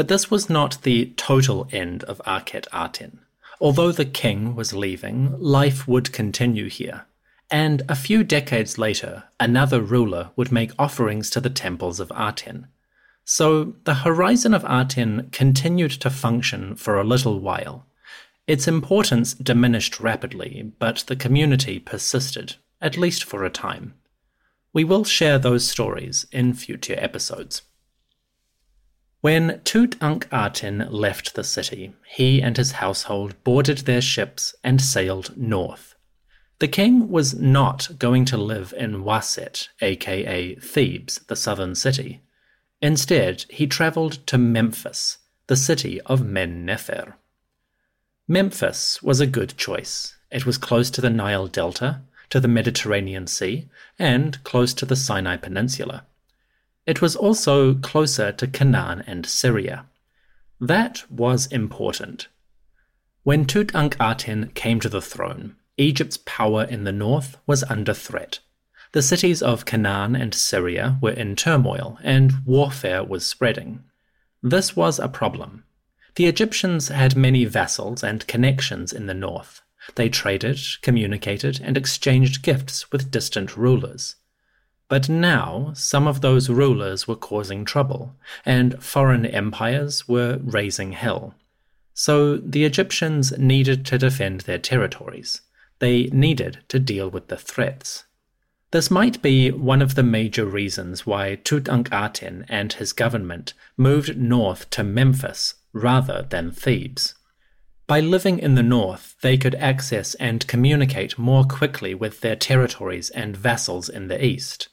but 0.00 0.08
this 0.08 0.30
was 0.30 0.48
not 0.48 0.80
the 0.80 1.12
total 1.18 1.68
end 1.72 2.04
of 2.04 2.22
Akhet 2.26 2.66
Aten. 2.72 3.18
Although 3.60 3.92
the 3.92 4.06
king 4.06 4.56
was 4.56 4.72
leaving, 4.72 5.38
life 5.38 5.86
would 5.86 6.10
continue 6.10 6.70
here. 6.70 7.04
And 7.50 7.82
a 7.86 7.94
few 7.94 8.24
decades 8.24 8.78
later, 8.78 9.24
another 9.38 9.82
ruler 9.82 10.30
would 10.36 10.50
make 10.50 10.72
offerings 10.78 11.28
to 11.28 11.40
the 11.42 11.50
temples 11.50 12.00
of 12.00 12.10
Aten. 12.18 12.68
So 13.32 13.76
the 13.84 13.94
horizon 13.94 14.54
of 14.54 14.64
Aten 14.68 15.28
continued 15.30 15.92
to 16.00 16.10
function 16.10 16.74
for 16.74 16.98
a 16.98 17.04
little 17.04 17.38
while. 17.38 17.86
Its 18.48 18.66
importance 18.66 19.34
diminished 19.34 20.00
rapidly, 20.00 20.72
but 20.80 21.04
the 21.06 21.14
community 21.14 21.78
persisted, 21.78 22.56
at 22.80 22.96
least 22.96 23.22
for 23.22 23.44
a 23.44 23.48
time. 23.48 23.94
We 24.72 24.82
will 24.82 25.04
share 25.04 25.38
those 25.38 25.68
stories 25.68 26.26
in 26.32 26.54
future 26.54 26.96
episodes. 26.98 27.62
When 29.20 29.60
Tutankhaten 29.60 30.90
left 30.90 31.36
the 31.36 31.44
city, 31.44 31.94
he 32.08 32.42
and 32.42 32.56
his 32.56 32.72
household 32.72 33.36
boarded 33.44 33.78
their 33.78 34.02
ships 34.02 34.56
and 34.64 34.82
sailed 34.82 35.36
north. 35.36 35.94
The 36.58 36.66
king 36.66 37.08
was 37.08 37.34
not 37.34 37.90
going 37.96 38.24
to 38.24 38.36
live 38.36 38.74
in 38.76 39.04
Waset, 39.04 39.68
aka 39.80 40.56
Thebes, 40.56 41.20
the 41.28 41.36
southern 41.36 41.76
city. 41.76 42.22
Instead, 42.82 43.44
he 43.50 43.66
traveled 43.66 44.26
to 44.26 44.38
Memphis, 44.38 45.18
the 45.48 45.56
city 45.56 46.00
of 46.02 46.24
Men-Nefer. 46.24 47.16
Memphis 48.26 49.02
was 49.02 49.20
a 49.20 49.26
good 49.26 49.56
choice. 49.56 50.16
It 50.30 50.46
was 50.46 50.56
close 50.56 50.90
to 50.90 51.00
the 51.00 51.10
Nile 51.10 51.46
Delta, 51.46 52.02
to 52.30 52.40
the 52.40 52.48
Mediterranean 52.48 53.26
Sea, 53.26 53.68
and 53.98 54.42
close 54.44 54.72
to 54.74 54.86
the 54.86 54.96
Sinai 54.96 55.36
Peninsula. 55.36 56.06
It 56.86 57.02
was 57.02 57.16
also 57.16 57.74
closer 57.74 58.32
to 58.32 58.46
Canaan 58.46 59.02
and 59.06 59.26
Syria. 59.26 59.86
That 60.60 61.04
was 61.10 61.46
important. 61.46 62.28
When 63.22 63.44
Tutankhaten 63.44 64.54
came 64.54 64.80
to 64.80 64.88
the 64.88 65.02
throne, 65.02 65.56
Egypt's 65.76 66.18
power 66.18 66.64
in 66.64 66.84
the 66.84 66.92
north 66.92 67.36
was 67.46 67.64
under 67.64 67.92
threat. 67.92 68.38
The 68.92 69.02
cities 69.02 69.40
of 69.40 69.66
Canaan 69.66 70.16
and 70.16 70.34
Syria 70.34 70.98
were 71.00 71.12
in 71.12 71.36
turmoil, 71.36 71.98
and 72.02 72.44
warfare 72.44 73.04
was 73.04 73.24
spreading. 73.24 73.84
This 74.42 74.74
was 74.74 74.98
a 74.98 75.08
problem. 75.08 75.64
The 76.16 76.26
Egyptians 76.26 76.88
had 76.88 77.14
many 77.14 77.44
vassals 77.44 78.02
and 78.02 78.26
connections 78.26 78.92
in 78.92 79.06
the 79.06 79.14
north. 79.14 79.62
They 79.94 80.08
traded, 80.08 80.58
communicated, 80.82 81.60
and 81.62 81.76
exchanged 81.76 82.42
gifts 82.42 82.90
with 82.90 83.12
distant 83.12 83.56
rulers. 83.56 84.16
But 84.88 85.08
now 85.08 85.70
some 85.74 86.08
of 86.08 86.20
those 86.20 86.50
rulers 86.50 87.06
were 87.06 87.14
causing 87.14 87.64
trouble, 87.64 88.16
and 88.44 88.82
foreign 88.82 89.24
empires 89.24 90.08
were 90.08 90.40
raising 90.42 90.92
hell. 90.92 91.34
So 91.94 92.38
the 92.38 92.64
Egyptians 92.64 93.38
needed 93.38 93.86
to 93.86 93.98
defend 93.98 94.40
their 94.42 94.58
territories. 94.58 95.42
They 95.78 96.04
needed 96.06 96.64
to 96.68 96.80
deal 96.80 97.08
with 97.08 97.28
the 97.28 97.36
threats. 97.36 98.04
This 98.72 98.90
might 98.90 99.20
be 99.20 99.50
one 99.50 99.82
of 99.82 99.96
the 99.96 100.04
major 100.04 100.44
reasons 100.44 101.04
why 101.04 101.36
Tutankhaten 101.42 102.44
and 102.48 102.72
his 102.72 102.92
government 102.92 103.52
moved 103.76 104.16
north 104.16 104.70
to 104.70 104.84
Memphis 104.84 105.54
rather 105.72 106.26
than 106.28 106.52
Thebes. 106.52 107.14
By 107.88 107.98
living 107.98 108.38
in 108.38 108.54
the 108.54 108.62
north, 108.62 109.16
they 109.22 109.36
could 109.36 109.56
access 109.56 110.14
and 110.14 110.46
communicate 110.46 111.18
more 111.18 111.42
quickly 111.42 111.92
with 111.94 112.20
their 112.20 112.36
territories 112.36 113.10
and 113.10 113.36
vassals 113.36 113.88
in 113.88 114.06
the 114.06 114.24
east. 114.24 114.68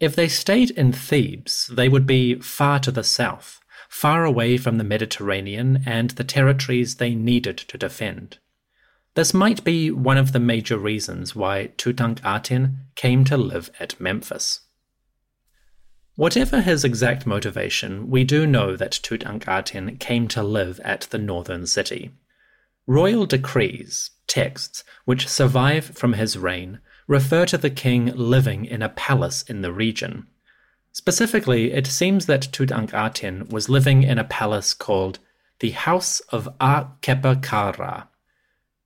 If 0.00 0.16
they 0.16 0.28
stayed 0.28 0.70
in 0.70 0.92
Thebes, 0.92 1.70
they 1.70 1.90
would 1.90 2.06
be 2.06 2.36
far 2.36 2.80
to 2.80 2.90
the 2.90 3.04
south, 3.04 3.60
far 3.90 4.24
away 4.24 4.56
from 4.56 4.78
the 4.78 4.84
Mediterranean 4.84 5.82
and 5.84 6.12
the 6.12 6.24
territories 6.24 6.94
they 6.94 7.14
needed 7.14 7.58
to 7.58 7.76
defend. 7.76 8.38
This 9.16 9.32
might 9.32 9.64
be 9.64 9.90
one 9.90 10.18
of 10.18 10.32
the 10.32 10.38
major 10.38 10.76
reasons 10.76 11.34
why 11.34 11.70
Tutankhaten 11.78 12.76
came 12.96 13.24
to 13.24 13.38
live 13.38 13.70
at 13.80 13.98
Memphis. 13.98 14.60
Whatever 16.16 16.60
his 16.60 16.84
exact 16.84 17.24
motivation, 17.24 18.10
we 18.10 18.24
do 18.24 18.46
know 18.46 18.76
that 18.76 19.00
Tutankhaten 19.02 19.98
came 19.98 20.28
to 20.28 20.42
live 20.42 20.78
at 20.80 21.08
the 21.10 21.16
northern 21.16 21.66
city. 21.66 22.10
Royal 22.86 23.24
decrees, 23.24 24.10
texts, 24.26 24.84
which 25.06 25.26
survive 25.26 25.86
from 25.86 26.12
his 26.12 26.36
reign, 26.36 26.80
refer 27.06 27.46
to 27.46 27.56
the 27.56 27.70
king 27.70 28.12
living 28.14 28.66
in 28.66 28.82
a 28.82 28.90
palace 28.90 29.40
in 29.44 29.62
the 29.62 29.72
region. 29.72 30.26
Specifically, 30.92 31.72
it 31.72 31.86
seems 31.86 32.26
that 32.26 32.52
Tutankhaten 32.52 33.50
was 33.50 33.70
living 33.70 34.02
in 34.02 34.18
a 34.18 34.24
palace 34.24 34.74
called 34.74 35.20
the 35.60 35.70
House 35.70 36.20
of 36.28 36.50
Kha 36.58 38.08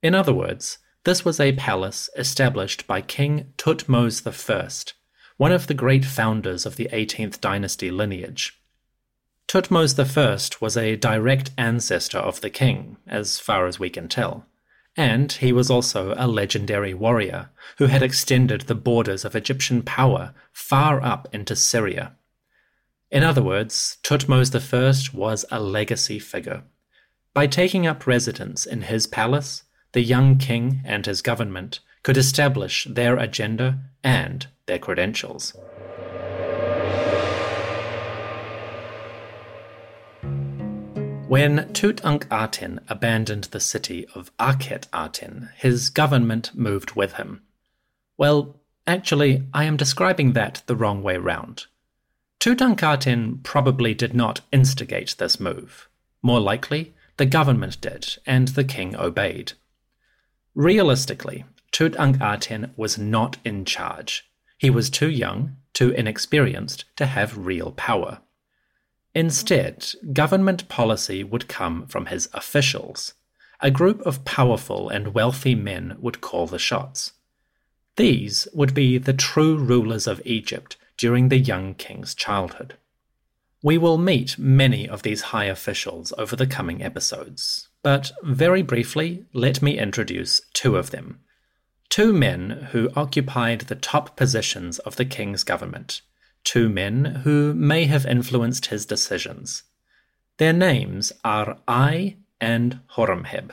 In 0.02 0.14
other 0.14 0.32
words, 0.32 0.78
this 1.04 1.24
was 1.24 1.40
a 1.40 1.52
palace 1.52 2.08
established 2.16 2.86
by 2.86 3.00
King 3.00 3.52
Thutmose 3.58 4.26
I, 4.26 4.92
one 5.36 5.52
of 5.52 5.66
the 5.66 5.74
great 5.74 6.04
founders 6.04 6.66
of 6.66 6.76
the 6.76 6.88
18th 6.92 7.40
dynasty 7.40 7.90
lineage. 7.90 8.60
Thutmose 9.48 9.98
I 9.98 10.58
was 10.60 10.76
a 10.76 10.96
direct 10.96 11.50
ancestor 11.58 12.18
of 12.18 12.40
the 12.40 12.50
king, 12.50 12.98
as 13.06 13.38
far 13.38 13.66
as 13.66 13.78
we 13.78 13.90
can 13.90 14.08
tell. 14.08 14.46
and 14.96 15.32
he 15.32 15.52
was 15.52 15.70
also 15.70 16.14
a 16.16 16.26
legendary 16.26 16.92
warrior 16.92 17.48
who 17.78 17.86
had 17.86 18.02
extended 18.02 18.62
the 18.62 18.74
borders 18.74 19.24
of 19.24 19.36
Egyptian 19.36 19.82
power 19.82 20.34
far 20.52 21.00
up 21.02 21.28
into 21.32 21.54
Syria. 21.54 22.16
In 23.10 23.22
other 23.22 23.42
words, 23.42 23.98
Thutmose 24.02 24.54
I 24.54 25.16
was 25.16 25.44
a 25.50 25.60
legacy 25.60 26.18
figure. 26.18 26.64
By 27.32 27.46
taking 27.46 27.86
up 27.86 28.06
residence 28.06 28.66
in 28.66 28.82
his 28.82 29.06
palace, 29.06 29.62
the 29.92 30.02
young 30.02 30.38
king 30.38 30.80
and 30.84 31.06
his 31.06 31.22
government 31.22 31.80
could 32.02 32.16
establish 32.16 32.86
their 32.88 33.16
agenda 33.16 33.78
and 34.02 34.46
their 34.66 34.78
credentials. 34.78 35.54
When 41.28 41.72
Tutankhaten 41.72 42.80
abandoned 42.88 43.44
the 43.44 43.60
city 43.60 44.04
of 44.16 44.36
Akhet-Aten, 44.38 45.50
his 45.56 45.88
government 45.88 46.50
moved 46.54 46.96
with 46.96 47.12
him. 47.12 47.42
Well, 48.16 48.56
actually, 48.84 49.44
I 49.54 49.64
am 49.64 49.76
describing 49.76 50.32
that 50.32 50.62
the 50.66 50.74
wrong 50.74 51.04
way 51.04 51.18
round. 51.18 51.66
Tutankhaten 52.40 53.44
probably 53.44 53.94
did 53.94 54.12
not 54.12 54.40
instigate 54.50 55.14
this 55.18 55.38
move. 55.38 55.88
More 56.20 56.40
likely, 56.40 56.94
the 57.16 57.26
government 57.26 57.80
did, 57.80 58.16
and 58.26 58.48
the 58.48 58.64
king 58.64 58.96
obeyed. 58.96 59.52
Realistically, 60.54 61.44
Tutankhaten 61.72 62.64
ah 62.64 62.72
was 62.76 62.98
not 62.98 63.38
in 63.44 63.64
charge. 63.64 64.28
He 64.58 64.70
was 64.70 64.90
too 64.90 65.08
young, 65.08 65.56
too 65.72 65.90
inexperienced 65.90 66.84
to 66.96 67.06
have 67.06 67.46
real 67.46 67.72
power. 67.72 68.20
Instead, 69.14 69.86
government 70.12 70.68
policy 70.68 71.24
would 71.24 71.48
come 71.48 71.86
from 71.86 72.06
his 72.06 72.28
officials. 72.32 73.14
A 73.60 73.70
group 73.70 74.00
of 74.02 74.24
powerful 74.24 74.88
and 74.88 75.14
wealthy 75.14 75.54
men 75.54 75.96
would 76.00 76.20
call 76.20 76.46
the 76.46 76.58
shots. 76.58 77.12
These 77.96 78.48
would 78.52 78.74
be 78.74 78.98
the 78.98 79.12
true 79.12 79.56
rulers 79.56 80.06
of 80.06 80.22
Egypt 80.24 80.76
during 80.96 81.28
the 81.28 81.38
young 81.38 81.74
king's 81.74 82.14
childhood. 82.14 82.76
We 83.62 83.78
will 83.78 83.98
meet 83.98 84.38
many 84.38 84.88
of 84.88 85.02
these 85.02 85.32
high 85.32 85.44
officials 85.46 86.12
over 86.16 86.36
the 86.36 86.46
coming 86.46 86.82
episodes, 86.82 87.68
but 87.82 88.12
very 88.22 88.62
briefly, 88.62 89.24
let 89.32 89.62
me 89.62 89.78
introduce 89.78 90.40
two 90.52 90.76
of 90.76 90.90
them. 90.90 91.20
Two 91.88 92.12
men 92.12 92.68
who 92.72 92.90
occupied 92.94 93.62
the 93.62 93.74
top 93.74 94.16
positions 94.16 94.78
of 94.80 94.96
the 94.96 95.04
king's 95.04 95.44
government 95.44 96.02
two 96.44 96.68
men 96.68 97.04
who 97.24 97.54
may 97.54 97.84
have 97.84 98.06
influenced 98.06 98.66
his 98.66 98.86
decisions. 98.86 99.62
Their 100.38 100.52
names 100.52 101.12
are 101.22 101.58
Ay 101.68 102.16
and 102.40 102.80
Horemheb. 102.96 103.52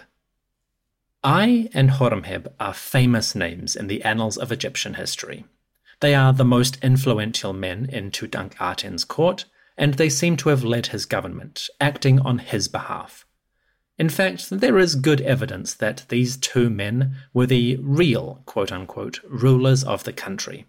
Ay 1.24 1.69
and 1.74 1.91
Horemheb 1.91 2.48
are 2.60 2.74
famous 2.74 3.36
names 3.36 3.75
in 3.75 3.88
the 3.88 4.01
annals 4.03 4.38
of 4.38 4.51
Egyptian 4.51 4.93
history. 4.93 5.46
They 6.00 6.15
are 6.15 6.31
the 6.31 6.46
most 6.46 6.81
influential 6.84 7.53
men 7.53 7.89
in 7.91 8.12
Tutankhaten's 8.12 9.03
court, 9.03 9.46
and 9.77 9.96
they 9.96 10.10
seem 10.10 10.38
to 10.38 10.50
have 10.50 10.63
led 10.63 10.88
his 10.88 11.05
government, 11.05 11.69
acting 11.81 12.19
on 12.22 12.39
his 12.39 12.67
behalf. 12.67 13.26
In 13.97 14.09
fact, 14.09 14.49
there 14.51 14.77
is 14.77 14.95
good 14.95 15.21
evidence 15.21 15.73
that 15.73 16.05
these 16.09 16.37
two 16.37 16.69
men 16.69 17.15
were 17.33 17.47
the 17.47 17.77
real, 17.81 18.41
quote 18.45 18.71
unquote, 18.71 19.19
rulers 19.27 19.83
of 19.83 20.03
the 20.03 20.13
country. 20.13 20.65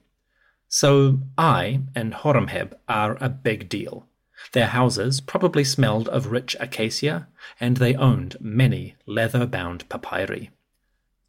So 0.68 1.20
Ay 1.36 1.80
and 1.94 2.14
Horemheb 2.14 2.72
are 2.88 3.16
a 3.20 3.28
big 3.28 3.68
deal. 3.68 4.06
Their 4.52 4.68
houses 4.68 5.20
probably 5.20 5.64
smelled 5.64 6.08
of 6.08 6.28
rich 6.28 6.56
acacia, 6.60 7.26
and 7.60 7.76
they 7.76 7.94
owned 7.94 8.36
many 8.40 8.94
leather 9.04 9.46
bound 9.46 9.88
papyri. 9.88 10.50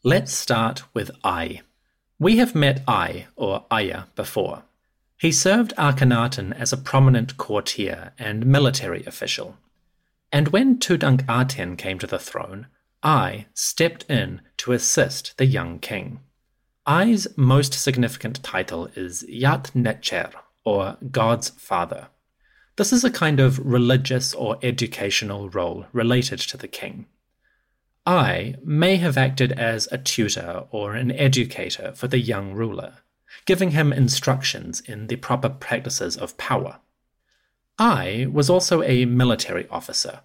Let's 0.03 0.33
start 0.33 0.83
with 0.93 1.11
Ay. 1.23 1.61
We 2.17 2.37
have 2.37 2.55
met 2.55 2.83
Ay, 2.87 3.27
or 3.35 3.65
Aya, 3.71 4.03
before. 4.15 4.63
He 5.17 5.31
served 5.33 5.73
Akhenaten 5.77 6.53
as 6.53 6.71
a 6.71 6.77
prominent 6.77 7.35
courtier 7.35 8.13
and 8.17 8.45
military 8.45 9.03
official. 9.05 9.57
And 10.31 10.49
when 10.49 10.77
Tutankhaten 10.77 11.77
came 11.77 11.99
to 11.99 12.07
the 12.07 12.19
throne, 12.19 12.67
Ay 13.01 13.47
stepped 13.53 14.03
in 14.09 14.41
to 14.57 14.73
assist 14.73 15.37
the 15.37 15.45
young 15.45 15.79
king. 15.79 16.19
Ay's 16.87 17.27
most 17.37 17.73
significant 17.73 18.43
title 18.43 18.89
is 18.95 19.23
Yat 19.27 19.71
Necher, 19.75 20.31
or 20.65 20.97
God's 21.11 21.49
Father. 21.49 22.09
This 22.75 22.93
is 22.93 23.03
a 23.03 23.11
kind 23.11 23.39
of 23.39 23.59
religious 23.59 24.33
or 24.33 24.57
educational 24.61 25.49
role 25.49 25.85
related 25.93 26.39
to 26.39 26.57
the 26.57 26.67
king. 26.67 27.07
Ay 28.05 28.55
may 28.63 28.95
have 28.97 29.17
acted 29.17 29.51
as 29.51 29.87
a 29.91 29.97
tutor 29.97 30.65
or 30.71 30.95
an 30.95 31.11
educator 31.11 31.91
for 31.95 32.07
the 32.07 32.19
young 32.19 32.53
ruler, 32.53 32.93
giving 33.45 33.71
him 33.71 33.91
instructions 33.91 34.79
in 34.81 35.07
the 35.07 35.17
proper 35.17 35.49
practices 35.49 36.17
of 36.17 36.37
power. 36.37 36.79
Ay 37.79 38.27
was 38.29 38.49
also 38.49 38.83
a 38.83 39.05
military 39.05 39.65
officer. 39.69 40.19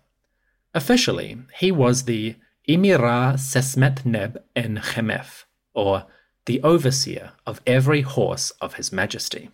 Officially, 0.74 1.38
he 1.60 1.70
was 1.70 2.02
the 2.02 2.34
Emira 2.68 3.38
Sesmet 3.38 4.04
Neb 4.04 4.42
en 4.56 4.80
Chemef, 4.82 5.46
or 5.72 6.06
the 6.46 6.60
overseer 6.62 7.32
of 7.46 7.60
every 7.64 8.00
horse 8.00 8.50
of 8.60 8.74
His 8.74 8.92
Majesty. 8.92 9.50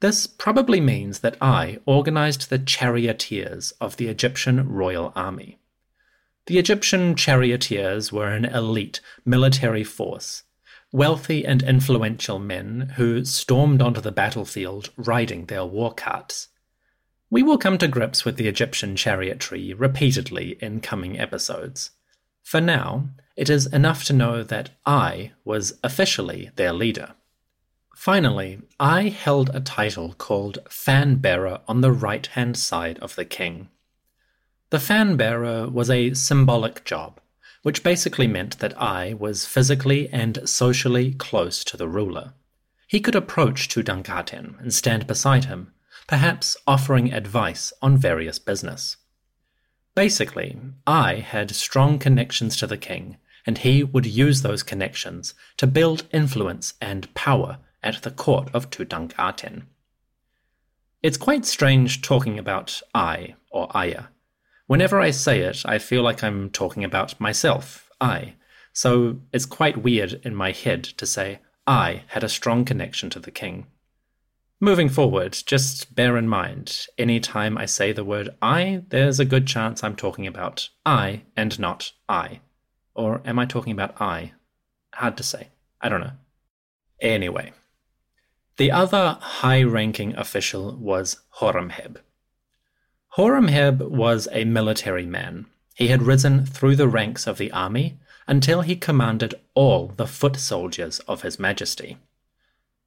This 0.00 0.26
probably 0.26 0.80
means 0.80 1.20
that 1.20 1.36
Ay 1.40 1.78
organized 1.86 2.50
the 2.50 2.58
charioteers 2.58 3.72
of 3.80 3.96
the 3.96 4.08
Egyptian 4.08 4.68
royal 4.68 5.12
army. 5.14 5.58
The 6.46 6.58
Egyptian 6.58 7.14
charioteers 7.14 8.12
were 8.12 8.28
an 8.28 8.44
elite 8.44 9.00
military 9.24 9.84
force, 9.84 10.42
wealthy 10.92 11.46
and 11.46 11.62
influential 11.62 12.38
men 12.38 12.92
who 12.96 13.24
stormed 13.24 13.80
onto 13.80 14.00
the 14.00 14.12
battlefield 14.12 14.90
riding 14.96 15.46
their 15.46 15.64
war 15.64 15.94
carts. 15.94 16.48
We 17.28 17.42
will 17.42 17.58
come 17.58 17.78
to 17.78 17.88
grips 17.88 18.24
with 18.24 18.36
the 18.36 18.46
Egyptian 18.46 18.94
chariotry 18.94 19.74
repeatedly 19.76 20.56
in 20.60 20.80
coming 20.80 21.18
episodes. 21.18 21.90
For 22.42 22.60
now, 22.60 23.08
it 23.36 23.50
is 23.50 23.66
enough 23.66 24.04
to 24.04 24.12
know 24.12 24.42
that 24.44 24.70
Ay 24.86 25.32
was 25.44 25.78
officially 25.82 26.50
their 26.54 26.72
leader. 26.72 27.14
Finally, 27.96 28.60
Ay 28.78 29.08
held 29.08 29.50
a 29.54 29.60
title 29.60 30.14
called 30.18 30.58
Fan 30.70 31.16
Bearer 31.16 31.60
on 31.66 31.80
the 31.80 31.90
right 31.90 32.26
hand 32.28 32.56
side 32.56 32.98
of 33.00 33.16
the 33.16 33.24
king. 33.24 33.68
The 34.70 34.80
fan 34.80 35.16
bearer 35.16 35.68
was 35.68 35.90
a 35.90 36.14
symbolic 36.14 36.84
job, 36.84 37.20
which 37.62 37.82
basically 37.82 38.26
meant 38.26 38.58
that 38.58 38.80
Ay 38.80 39.14
was 39.14 39.46
physically 39.46 40.08
and 40.10 40.40
socially 40.48 41.12
close 41.14 41.64
to 41.64 41.76
the 41.76 41.88
ruler. 41.88 42.34
He 42.86 43.00
could 43.00 43.14
approach 43.14 43.68
Tutankhaten 43.68 44.60
and 44.60 44.74
stand 44.74 45.06
beside 45.06 45.46
him, 45.46 45.72
perhaps 46.06 46.56
offering 46.66 47.12
advice 47.12 47.72
on 47.82 47.96
various 47.96 48.38
business. 48.38 48.96
Basically, 49.94 50.58
Ay 50.86 51.16
had 51.16 51.54
strong 51.54 51.98
connections 51.98 52.56
to 52.58 52.66
the 52.66 52.76
king, 52.76 53.16
and 53.46 53.58
he 53.58 53.82
would 53.82 54.06
use 54.06 54.42
those 54.42 54.62
connections 54.62 55.34
to 55.56 55.66
build 55.66 56.06
influence 56.12 56.74
and 56.80 57.12
power 57.14 57.58
at 57.82 58.02
the 58.02 58.10
court 58.10 58.48
of 58.52 58.70
Tutankhaten. 58.70 59.62
It's 61.02 61.16
quite 61.16 61.44
strange 61.44 62.02
talking 62.02 62.38
about 62.38 62.82
Ay 62.94 63.36
or 63.50 63.68
Aya. 63.70 64.04
Whenever 64.66 65.00
I 65.00 65.12
say 65.12 65.40
it, 65.40 65.62
I 65.64 65.78
feel 65.78 66.02
like 66.02 66.24
I'm 66.24 66.50
talking 66.50 66.82
about 66.82 67.20
myself, 67.20 67.88
I. 68.00 68.34
So 68.72 69.20
it's 69.32 69.46
quite 69.46 69.82
weird 69.82 70.20
in 70.24 70.34
my 70.34 70.50
head 70.50 70.82
to 70.84 71.06
say 71.06 71.38
I 71.66 72.02
had 72.08 72.24
a 72.24 72.28
strong 72.28 72.64
connection 72.64 73.08
to 73.10 73.20
the 73.20 73.30
king. 73.30 73.66
Moving 74.60 74.88
forward, 74.88 75.36
just 75.44 75.94
bear 75.94 76.16
in 76.16 76.28
mind, 76.28 76.86
any 76.96 77.20
time 77.20 77.58
I 77.58 77.66
say 77.66 77.92
the 77.92 78.04
word 78.04 78.30
I, 78.40 78.84
there's 78.88 79.20
a 79.20 79.26
good 79.26 79.46
chance 79.46 79.84
I'm 79.84 79.96
talking 79.96 80.26
about 80.26 80.70
I 80.86 81.22
and 81.36 81.58
not 81.58 81.92
I. 82.08 82.40
Or 82.94 83.20
am 83.26 83.38
I 83.38 83.44
talking 83.44 83.72
about 83.74 84.00
I? 84.00 84.32
Hard 84.94 85.18
to 85.18 85.22
say. 85.22 85.48
I 85.82 85.90
don't 85.90 86.00
know. 86.00 86.12
Anyway, 87.02 87.52
the 88.56 88.72
other 88.72 89.18
high 89.20 89.62
ranking 89.62 90.16
official 90.16 90.74
was 90.76 91.20
Horemheb. 91.40 91.98
Horemheb 93.18 93.82
was 93.82 94.26
a 94.32 94.44
military 94.44 95.04
man. 95.04 95.44
He 95.74 95.88
had 95.88 96.02
risen 96.02 96.46
through 96.46 96.76
the 96.76 96.88
ranks 96.88 97.26
of 97.26 97.36
the 97.36 97.52
army 97.52 97.98
until 98.26 98.62
he 98.62 98.74
commanded 98.74 99.34
all 99.54 99.88
the 99.88 100.06
foot 100.06 100.36
soldiers 100.36 101.00
of 101.00 101.20
His 101.20 101.38
Majesty. 101.38 101.98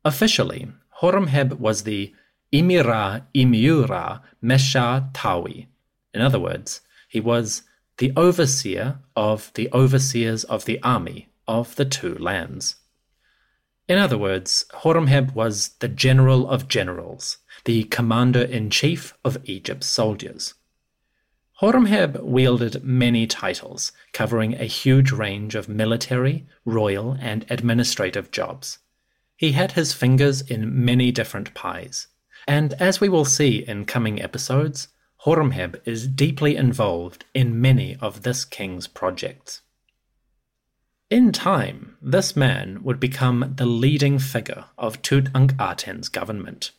Officially, 0.03 0.69
Horemheb 1.01 1.59
was 1.59 1.83
the 1.83 2.13
Imira 2.51 3.23
Imiura 3.33 4.21
Mesha 4.43 5.13
Tawi. 5.13 5.67
In 6.13 6.21
other 6.21 6.39
words, 6.39 6.81
he 7.07 7.21
was 7.21 7.63
the 7.99 8.11
overseer 8.17 8.99
of 9.15 9.51
the 9.53 9.69
overseers 9.71 10.43
of 10.45 10.65
the 10.65 10.81
army 10.83 11.29
of 11.47 11.75
the 11.75 11.85
two 11.85 12.15
lands. 12.15 12.75
In 13.87 13.97
other 13.97 14.17
words, 14.17 14.65
Horemheb 14.83 15.33
was 15.33 15.69
the 15.79 15.87
general 15.87 16.49
of 16.49 16.67
generals, 16.67 17.37
the 17.65 17.85
commander 17.85 18.41
in 18.41 18.69
chief 18.69 19.13
of 19.23 19.37
Egypt's 19.45 19.87
soldiers. 19.87 20.53
Horemheb 21.61 22.21
wielded 22.21 22.83
many 22.83 23.25
titles, 23.25 23.91
covering 24.13 24.53
a 24.53 24.65
huge 24.65 25.11
range 25.11 25.55
of 25.55 25.69
military, 25.69 26.45
royal, 26.65 27.17
and 27.19 27.45
administrative 27.49 28.31
jobs. 28.31 28.79
He 29.39 29.53
had 29.53 29.71
his 29.71 29.93
fingers 29.93 30.41
in 30.41 30.83
many 30.83 31.13
different 31.13 31.53
pies, 31.53 32.07
and 32.45 32.73
as 32.73 32.99
we 32.99 33.07
will 33.07 33.23
see 33.23 33.63
in 33.65 33.85
coming 33.85 34.21
episodes, 34.21 34.89
Horemheb 35.23 35.79
is 35.85 36.09
deeply 36.09 36.57
involved 36.57 37.23
in 37.33 37.61
many 37.61 37.95
of 38.01 38.23
this 38.23 38.43
king's 38.43 38.85
projects. 38.85 39.61
In 41.09 41.31
time, 41.31 41.95
this 42.01 42.35
man 42.35 42.83
would 42.83 42.99
become 42.99 43.53
the 43.55 43.65
leading 43.65 44.19
figure 44.19 44.65
of 44.77 45.01
Tutankhaten's 45.01 46.09
government. 46.09 46.71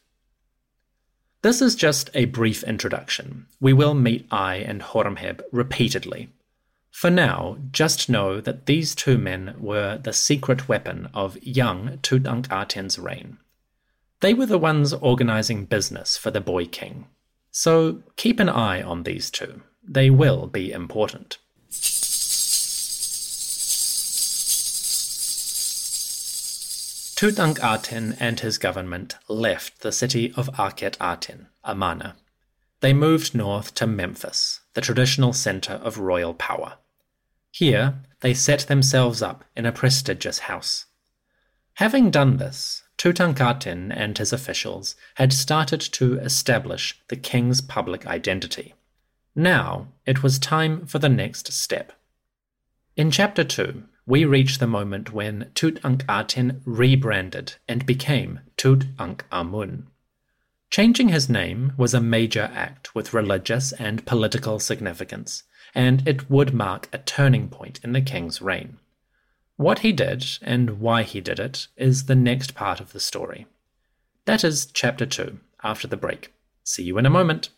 This 1.40 1.62
is 1.62 1.74
just 1.74 2.10
a 2.12 2.26
brief 2.26 2.62
introduction. 2.64 3.46
We 3.58 3.72
will 3.72 3.94
meet 3.94 4.28
Ai 4.30 4.56
and 4.56 4.82
Horemheb 4.82 5.40
repeatedly. 5.50 6.28
For 6.90 7.10
now, 7.10 7.56
just 7.70 8.10
know 8.10 8.40
that 8.40 8.66
these 8.66 8.94
two 8.94 9.16
men 9.16 9.54
were 9.58 9.98
the 9.98 10.12
secret 10.12 10.68
weapon 10.68 11.08
of 11.14 11.42
young 11.42 11.98
Tutankhaten's 12.02 12.98
ah 12.98 13.02
reign. 13.02 13.38
They 14.20 14.34
were 14.34 14.46
the 14.46 14.58
ones 14.58 14.92
organizing 14.92 15.64
business 15.64 16.16
for 16.16 16.30
the 16.30 16.40
boy 16.40 16.66
king. 16.66 17.06
So 17.50 18.02
keep 18.16 18.38
an 18.38 18.48
eye 18.48 18.82
on 18.82 19.04
these 19.04 19.30
two. 19.30 19.62
They 19.82 20.10
will 20.10 20.46
be 20.46 20.72
important. 20.72 21.38
Tutankhaten 27.16 28.12
ah 28.12 28.16
and 28.20 28.40
his 28.40 28.58
government 28.58 29.16
left 29.28 29.80
the 29.80 29.92
city 29.92 30.32
of 30.36 30.48
Akhet 30.58 30.96
Aten, 31.00 31.48
Amarna. 31.64 32.16
They 32.80 32.92
moved 32.92 33.34
north 33.34 33.74
to 33.74 33.86
Memphis, 33.86 34.60
the 34.74 34.80
traditional 34.80 35.32
center 35.32 35.74
of 35.74 35.98
royal 35.98 36.34
power. 36.34 36.78
Here, 37.50 37.96
they 38.20 38.34
set 38.34 38.60
themselves 38.60 39.22
up 39.22 39.44
in 39.54 39.66
a 39.66 39.72
prestigious 39.72 40.40
house. 40.40 40.86
Having 41.74 42.10
done 42.10 42.36
this, 42.36 42.82
Tutankhaten 42.96 43.90
and 43.94 44.16
his 44.16 44.32
officials 44.32 44.94
had 45.14 45.32
started 45.32 45.80
to 45.80 46.18
establish 46.18 47.00
the 47.08 47.16
king's 47.16 47.60
public 47.60 48.06
identity. 48.06 48.74
Now, 49.34 49.88
it 50.04 50.22
was 50.22 50.38
time 50.38 50.86
for 50.86 50.98
the 50.98 51.08
next 51.08 51.52
step. 51.52 51.92
In 52.96 53.10
Chapter 53.10 53.44
2, 53.44 53.84
we 54.06 54.24
reach 54.24 54.58
the 54.58 54.66
moment 54.66 55.12
when 55.12 55.50
Tutankhaten 55.54 56.60
rebranded 56.64 57.54
and 57.68 57.86
became 57.86 58.40
Tutankhamun. 58.56 59.86
Changing 60.70 61.08
his 61.08 61.28
name 61.28 61.72
was 61.76 61.94
a 61.94 62.00
major 62.00 62.48
act 62.54 62.94
with 62.94 63.12
religious 63.12 63.72
and 63.72 64.06
political 64.06 64.60
significance, 64.60 65.42
and 65.74 66.06
it 66.06 66.30
would 66.30 66.54
mark 66.54 66.88
a 66.92 66.98
turning 66.98 67.48
point 67.48 67.80
in 67.82 67.92
the 67.92 68.00
king's 68.00 68.40
reign. 68.40 68.78
What 69.56 69.80
he 69.80 69.90
did 69.90 70.24
and 70.42 70.78
why 70.80 71.02
he 71.02 71.20
did 71.20 71.40
it 71.40 71.66
is 71.76 72.04
the 72.04 72.14
next 72.14 72.54
part 72.54 72.80
of 72.80 72.92
the 72.92 73.00
story. 73.00 73.46
That 74.26 74.44
is 74.44 74.66
chapter 74.66 75.06
2, 75.06 75.40
after 75.64 75.88
the 75.88 75.96
break. 75.96 76.32
See 76.62 76.84
you 76.84 76.98
in 76.98 77.06
a 77.06 77.10
moment. 77.10 77.50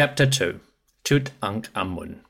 Chapter 0.00 0.24
2 0.24 0.60
Tutankhamun 1.04 2.20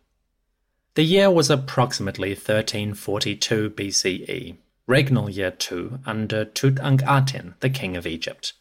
The 0.96 1.04
year 1.04 1.30
was 1.30 1.50
approximately 1.50 2.30
1342 2.30 3.70
BCE, 3.70 4.56
regnal 4.88 5.32
year 5.32 5.52
2 5.52 6.00
under 6.04 6.44
Tutankhaten, 6.44 7.54
the 7.60 7.70
king 7.70 7.96
of 7.96 8.08
Egypt. 8.08 8.54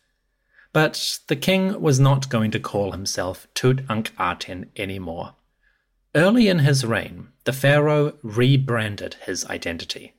But 0.74 1.22
the 1.26 1.36
king 1.36 1.82
was 1.82 2.00
not 2.00 2.30
going 2.30 2.52
to 2.52 2.60
call 2.60 2.92
himself 2.92 3.48
Tutankhaten 3.56 4.68
anymore. 4.76 5.34
Early 6.14 6.48
in 6.48 6.60
his 6.60 6.86
reign, 6.86 7.30
the 7.46 7.54
pharaoh 7.54 8.14
rebranded 8.22 9.16
his 9.26 9.44
identity. 9.46 10.14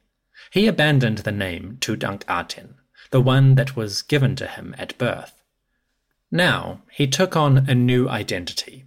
He 0.51 0.67
abandoned 0.67 1.19
the 1.19 1.31
name 1.31 1.77
Tutankhaten, 1.79 2.75
the 3.13 3.21
one 3.21 3.55
that 3.55 3.77
was 3.77 4.03
given 4.03 4.35
to 4.35 4.49
him 4.49 4.75
at 4.77 4.99
birth 4.99 5.40
now, 6.31 6.83
he 6.91 7.07
took 7.07 7.37
on 7.37 7.69
a 7.69 7.75
new 7.75 8.09
identity. 8.09 8.85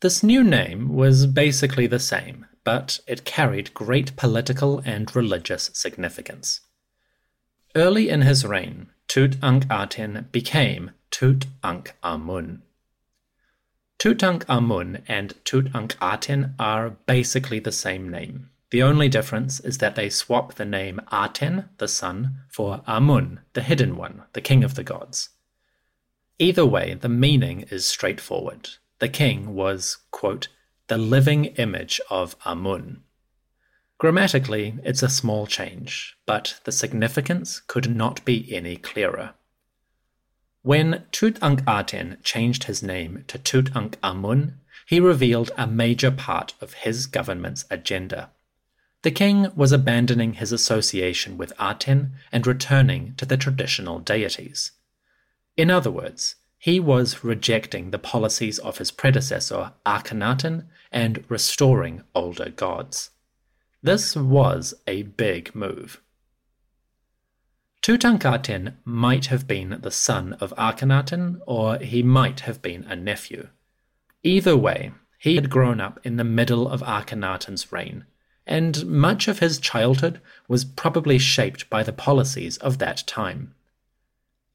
This 0.00 0.22
new 0.22 0.42
name 0.42 0.94
was 0.94 1.26
basically 1.26 1.86
the 1.86 2.00
same, 2.00 2.46
but 2.64 2.98
it 3.06 3.24
carried 3.24 3.72
great 3.72 4.16
political 4.16 4.80
and 4.84 5.14
religious 5.14 5.70
significance. 5.74 6.60
Early 7.76 8.08
in 8.08 8.22
his 8.22 8.44
reign, 8.44 8.88
Tutankhaten 9.08 10.30
became 10.32 10.90
Tutankhamun. 11.10 12.62
Tutankhamun 13.98 15.02
and 15.06 15.34
Tutankhaten 15.44 16.54
are 16.58 16.90
basically 17.06 17.60
the 17.60 17.72
same 17.72 18.08
name. 18.08 18.50
The 18.70 18.82
only 18.82 19.08
difference 19.08 19.60
is 19.60 19.78
that 19.78 19.94
they 19.94 20.10
swap 20.10 20.54
the 20.54 20.64
name 20.64 21.00
Aten, 21.12 21.68
the 21.78 21.86
sun, 21.86 22.38
for 22.48 22.82
Amun, 22.88 23.40
the 23.52 23.62
hidden 23.62 23.96
one, 23.96 24.22
the 24.32 24.40
king 24.40 24.64
of 24.64 24.74
the 24.74 24.82
gods. 24.82 25.28
Either 26.38 26.66
way, 26.66 26.94
the 26.94 27.08
meaning 27.08 27.62
is 27.70 27.86
straightforward. 27.86 28.70
The 28.98 29.08
king 29.08 29.54
was, 29.54 29.98
quote, 30.10 30.48
the 30.88 30.98
living 30.98 31.46
image 31.56 32.00
of 32.10 32.36
Amun. 32.44 33.02
Grammatically, 33.98 34.74
it's 34.82 35.02
a 35.02 35.08
small 35.08 35.46
change, 35.46 36.16
but 36.26 36.60
the 36.64 36.72
significance 36.72 37.60
could 37.60 37.94
not 37.94 38.24
be 38.24 38.52
any 38.54 38.76
clearer. 38.76 39.34
When 40.62 41.04
Tutankhaten 41.12 42.14
ah 42.14 42.20
changed 42.22 42.64
his 42.64 42.82
name 42.82 43.24
to 43.28 43.38
Tutankhamun, 43.38 44.54
he 44.86 44.98
revealed 44.98 45.52
a 45.56 45.66
major 45.66 46.10
part 46.10 46.54
of 46.60 46.74
his 46.74 47.06
government's 47.06 47.64
agenda. 47.70 48.30
The 49.02 49.10
king 49.10 49.48
was 49.54 49.72
abandoning 49.72 50.34
his 50.34 50.52
association 50.52 51.38
with 51.38 51.52
ah 51.58 51.72
Aten 51.72 52.12
and 52.32 52.46
returning 52.46 53.14
to 53.18 53.26
the 53.26 53.36
traditional 53.36 54.00
deities. 54.00 54.72
In 55.56 55.70
other 55.70 55.90
words, 55.90 56.36
he 56.58 56.80
was 56.80 57.22
rejecting 57.22 57.90
the 57.90 57.98
policies 57.98 58.58
of 58.58 58.78
his 58.78 58.90
predecessor 58.90 59.72
Akhenaten 59.84 60.66
and 60.90 61.24
restoring 61.28 62.02
older 62.14 62.48
gods. 62.48 63.10
This 63.82 64.16
was 64.16 64.74
a 64.86 65.02
big 65.02 65.54
move. 65.54 66.00
Tutankhaten 67.82 68.76
might 68.86 69.26
have 69.26 69.46
been 69.46 69.78
the 69.82 69.90
son 69.90 70.32
of 70.40 70.54
Akhenaten, 70.56 71.40
or 71.46 71.78
he 71.78 72.02
might 72.02 72.40
have 72.40 72.62
been 72.62 72.84
a 72.84 72.96
nephew. 72.96 73.48
Either 74.22 74.56
way, 74.56 74.92
he 75.18 75.34
had 75.34 75.50
grown 75.50 75.82
up 75.82 76.00
in 76.02 76.16
the 76.16 76.24
middle 76.24 76.66
of 76.66 76.82
Akhenaten's 76.82 77.70
reign, 77.70 78.06
and 78.46 78.86
much 78.86 79.28
of 79.28 79.40
his 79.40 79.58
childhood 79.58 80.18
was 80.48 80.64
probably 80.64 81.18
shaped 81.18 81.68
by 81.68 81.82
the 81.82 81.92
policies 81.92 82.56
of 82.56 82.78
that 82.78 83.04
time. 83.06 83.54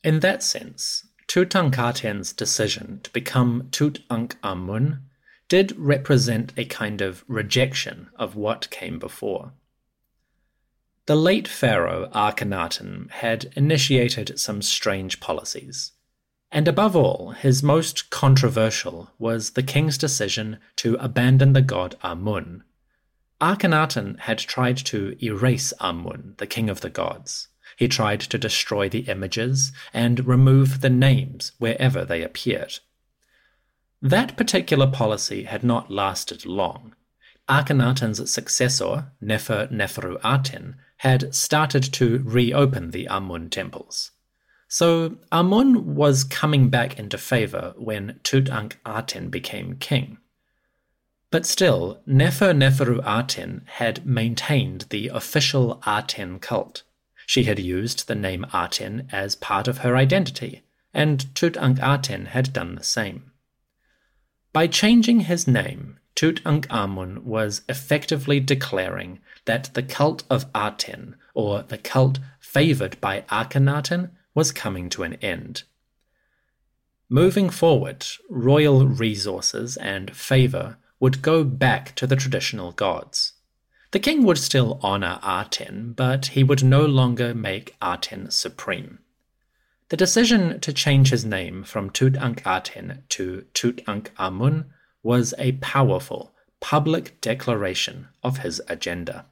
In 0.04 0.22
that 0.22 0.44
sense, 0.44 1.06
Tutankhaten's 1.28 2.32
decision 2.34 3.02
to 3.04 3.12
become 3.12 3.68
Tutankhamun 3.72 5.02
did 5.50 5.78
represent 5.78 6.54
a 6.56 6.66
kind 6.66 7.02
of 7.02 7.26
rejection 7.28 8.10
of 8.16 8.36
what 8.36 8.70
came 8.70 8.98
before. 8.98 9.54
The 11.08 11.16
late 11.16 11.48
pharaoh 11.48 12.10
Akhenaten 12.14 13.10
had 13.10 13.52
initiated 13.56 14.40
some 14.40 14.62
strange 14.62 15.20
policies, 15.20 15.92
and 16.52 16.68
above 16.68 16.96
all, 16.96 17.32
his 17.32 17.62
most 17.62 18.10
controversial 18.10 19.12
was 19.18 19.52
the 19.52 19.64
king's 19.64 19.98
decision 19.98 20.60
to 20.78 20.96
abandon 21.00 21.54
the 21.54 21.62
god 21.62 21.96
Amun. 22.04 22.64
Akhenaten 23.42 24.20
had 24.20 24.38
tried 24.38 24.78
to 24.78 25.18
erase 25.24 25.74
Amun, 25.80 26.36
the 26.38 26.48
king 26.48 26.70
of 26.70 26.82
the 26.82 26.90
gods, 26.90 27.48
he 27.80 27.88
tried 27.88 28.20
to 28.20 28.38
destroy 28.38 28.90
the 28.90 29.08
images 29.08 29.72
and 29.94 30.28
remove 30.28 30.82
the 30.82 30.90
names 30.90 31.54
wherever 31.60 32.04
they 32.04 32.22
appeared. 32.22 32.80
That 34.02 34.36
particular 34.36 34.86
policy 34.86 35.44
had 35.44 35.64
not 35.64 35.90
lasted 35.90 36.46
long. 36.46 36.94
Akhenaten's 37.48 38.30
successor, 38.30 39.14
Nefer 39.22 39.70
Neferu 39.72 40.20
Aten, 40.26 40.76
had 40.98 41.34
started 41.34 41.84
to 41.94 42.22
reopen 42.26 42.92
the 42.92 43.08
Amun 43.08 43.50
temples. 43.50 44.12
So 44.68 45.16
Amun 45.32 45.96
was 45.96 46.26
coming 46.26 46.68
back 46.68 47.00
into 47.00 47.18
favor 47.18 47.74
when 47.78 48.20
Tutankhaten 48.24 49.32
became 49.32 49.78
king. 49.78 50.18
But 51.32 51.46
still, 51.46 52.02
Nefer 52.06 52.54
Neferu 52.54 53.00
Aten 53.08 53.62
had 53.66 54.06
maintained 54.06 54.88
the 54.90 55.08
official 55.08 55.82
Aten 55.88 56.40
cult. 56.40 56.84
She 57.30 57.44
had 57.44 57.60
used 57.60 58.08
the 58.08 58.16
name 58.16 58.44
Aten 58.56 59.08
as 59.12 59.36
part 59.36 59.68
of 59.68 59.78
her 59.78 59.96
identity, 59.96 60.64
and 60.96 61.32
Tutankhaten 61.36 62.26
had 62.26 62.52
done 62.52 62.74
the 62.74 62.84
same. 62.84 63.34
By 64.52 64.66
changing 64.66 65.20
his 65.20 65.48
name, 65.48 66.00
Tutankhamun 66.16 67.20
was 67.20 67.62
effectively 67.70 68.40
declaring 68.40 69.20
that 69.46 69.70
the 69.76 69.84
cult 69.84 70.24
of 70.28 70.48
Aten, 70.56 71.18
or 71.36 71.62
the 71.62 71.78
cult 71.78 72.18
favored 72.40 73.00
by 73.00 73.22
Akhenaten, 73.30 74.10
was 74.34 74.52
coming 74.52 74.90
to 74.90 75.04
an 75.04 75.14
end. 75.22 75.66
Moving 77.10 77.52
forward, 77.52 78.08
royal 78.28 78.88
resources 78.88 79.78
and 79.78 80.18
favor 80.18 80.78
would 81.00 81.22
go 81.22 81.44
back 81.44 81.94
to 81.98 82.08
the 82.08 82.16
traditional 82.16 82.72
gods. 82.72 83.34
The 83.92 84.00
king 84.00 84.24
would 84.24 84.38
still 84.38 84.80
honor 84.84 85.20
Aten, 85.24 85.94
but 85.94 86.28
he 86.28 86.44
would 86.44 86.64
no 86.64 86.86
longer 86.86 87.34
make 87.34 87.76
Aten 87.82 88.30
supreme. 88.30 89.00
The 89.90 89.98
decision 89.98 90.60
to 90.60 90.72
change 90.72 91.10
his 91.10 91.26
name 91.26 91.64
from 91.64 91.90
Tutankhaten 91.90 93.02
to 93.10 93.46
Tutankhamun 93.56 94.66
was 95.02 95.34
a 95.40 95.54
powerful 95.54 96.36
public 96.60 97.20
declaration 97.22 98.10
of 98.22 98.40
his 98.40 98.62
agenda. 98.68 99.26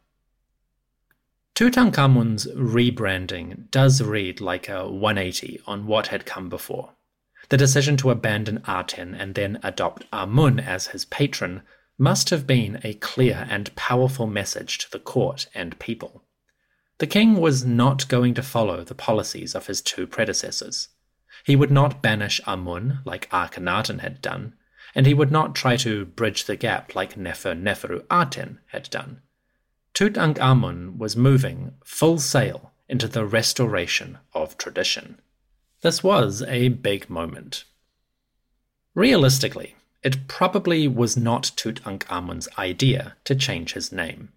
Tutankhamun's 1.54 2.48
rebranding 2.56 3.70
does 3.70 4.02
read 4.02 4.42
like 4.42 4.70
a 4.70 4.90
180 4.90 5.62
on 5.68 5.86
what 5.86 6.08
had 6.08 6.26
come 6.26 6.50
before. 6.50 6.94
The 7.50 7.58
decision 7.58 7.96
to 7.98 8.10
abandon 8.10 8.64
Aten 8.68 9.14
and 9.14 9.36
then 9.36 9.60
adopt 9.62 10.06
Amun 10.12 10.60
as 10.60 10.88
his 10.88 11.06
patron 11.06 11.62
must 11.98 12.30
have 12.30 12.46
been 12.46 12.80
a 12.84 12.94
clear 12.96 13.48
and 13.50 13.76
powerful 13.76 14.28
message 14.28 14.78
to 14.78 14.92
the 14.92 15.00
court 15.00 15.48
and 15.54 15.80
people. 15.80 16.24
The 17.00 17.08
king 17.08 17.36
was 17.36 17.66
not 17.66 18.08
going 18.08 18.34
to 18.36 18.44
follow 18.44 18.84
the 18.84 18.96
policies 18.96 19.56
of 19.56 19.68
his 19.68 19.82
two 19.82 20.08
predecessors. 20.08 20.90
He 21.44 21.56
would 21.56 21.72
not 21.72 22.02
banish 22.02 22.42
Amun 22.46 23.00
like 23.06 23.30
Akhenaten 23.30 24.00
had 24.00 24.22
done, 24.22 24.54
and 24.96 25.06
he 25.06 25.14
would 25.14 25.32
not 25.32 25.56
try 25.56 25.76
to 25.78 26.06
bridge 26.06 26.46
the 26.46 26.56
gap 26.56 26.96
like 26.96 27.18
Nefer 27.18 27.54
Neferu 27.54 28.04
Aten 28.12 28.60
had 28.68 28.90
done. 28.90 29.22
Tutankhamun 29.94 30.98
was 30.98 31.16
moving 31.16 31.74
full 31.84 32.20
sail 32.20 32.72
into 32.88 33.08
the 33.08 33.26
restoration 33.26 34.18
of 34.34 34.58
tradition. 34.58 35.20
This 35.82 36.04
was 36.04 36.42
a 36.44 36.70
big 36.70 37.10
moment. 37.10 37.66
Realistically, 38.96 39.76
it 40.08 40.26
probably 40.30 40.88
was 40.88 41.18
not 41.18 41.52
Tutankhamun's 41.58 42.48
idea 42.58 43.18
to 43.26 43.36
change 43.36 43.74
his 43.74 43.92
name. 43.92 44.30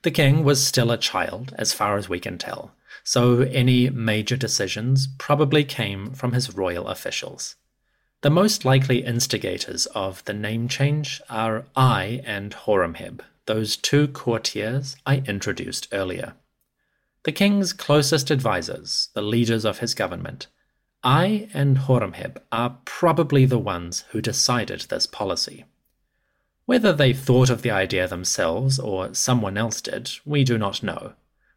The 0.00 0.10
king 0.10 0.42
was 0.42 0.66
still 0.66 0.90
a 0.90 0.96
child, 0.96 1.54
as 1.58 1.74
far 1.74 1.98
as 1.98 2.08
we 2.08 2.18
can 2.18 2.38
tell, 2.38 2.72
so 3.04 3.40
any 3.40 3.90
major 3.90 4.38
decisions 4.38 5.06
probably 5.18 5.64
came 5.64 6.12
from 6.12 6.32
his 6.32 6.54
royal 6.54 6.88
officials. 6.88 7.56
The 8.22 8.30
most 8.30 8.64
likely 8.64 9.04
instigators 9.04 9.84
of 9.94 10.24
the 10.24 10.32
name 10.32 10.66
change 10.66 11.20
are 11.28 11.66
Ay 11.76 12.22
and 12.24 12.54
Horemheb, 12.54 13.20
those 13.44 13.76
two 13.76 14.08
courtiers 14.08 14.96
I 15.04 15.18
introduced 15.26 15.88
earlier. 15.92 16.36
The 17.24 17.32
king's 17.32 17.74
closest 17.74 18.30
advisers, 18.30 19.10
the 19.12 19.20
leaders 19.20 19.66
of 19.66 19.80
his 19.80 19.92
government, 19.92 20.46
Ai 21.04 21.48
and 21.54 21.78
Horemheb 21.78 22.38
are 22.50 22.78
probably 22.84 23.44
the 23.44 23.58
ones 23.58 24.04
who 24.10 24.20
decided 24.20 24.82
this 24.82 25.06
policy. 25.06 25.64
Whether 26.66 26.92
they 26.92 27.12
thought 27.12 27.50
of 27.50 27.62
the 27.62 27.70
idea 27.70 28.08
themselves 28.08 28.78
or 28.78 29.14
someone 29.14 29.56
else 29.56 29.80
did, 29.80 30.10
we 30.24 30.44
do 30.44 30.58
not 30.58 30.82
know. 30.82 31.14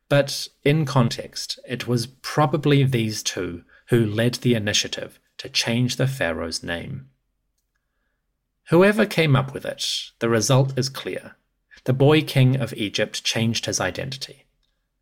But 0.10 0.48
in 0.64 0.86
context, 0.86 1.60
it 1.68 1.88
was 1.88 2.08
probably 2.08 2.84
these 2.84 3.24
two 3.24 3.64
who 3.88 4.06
led 4.06 4.36
the 4.36 4.54
initiative 4.54 5.20
to 5.40 5.50
change 5.50 5.96
the 5.96 6.08
pharaoh's 6.08 6.64
name. 6.64 7.10
Whoever 8.70 9.06
came 9.06 9.36
up 9.36 9.54
with 9.54 9.66
it, 9.66 10.12
the 10.20 10.30
result 10.30 10.78
is 10.78 10.88
clear. 10.88 11.36
The 11.86 11.94
boy 11.94 12.22
king 12.22 12.58
of 12.58 12.74
Egypt 12.76 13.24
changed 13.24 13.66
his 13.66 13.82
identity. 13.82 14.46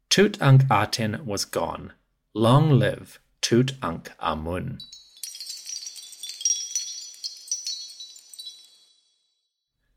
Tutankhaten 0.10 1.26
was 1.26 1.44
gone. 1.44 1.94
Long 2.34 2.72
live 2.72 3.20
Tut 3.42 3.74
Ankh 3.82 4.12
Amun. 4.20 4.80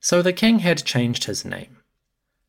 So 0.01 0.21
the 0.21 0.33
king 0.33 0.59
had 0.59 0.85
changed 0.85 1.25
his 1.25 1.45
name. 1.45 1.79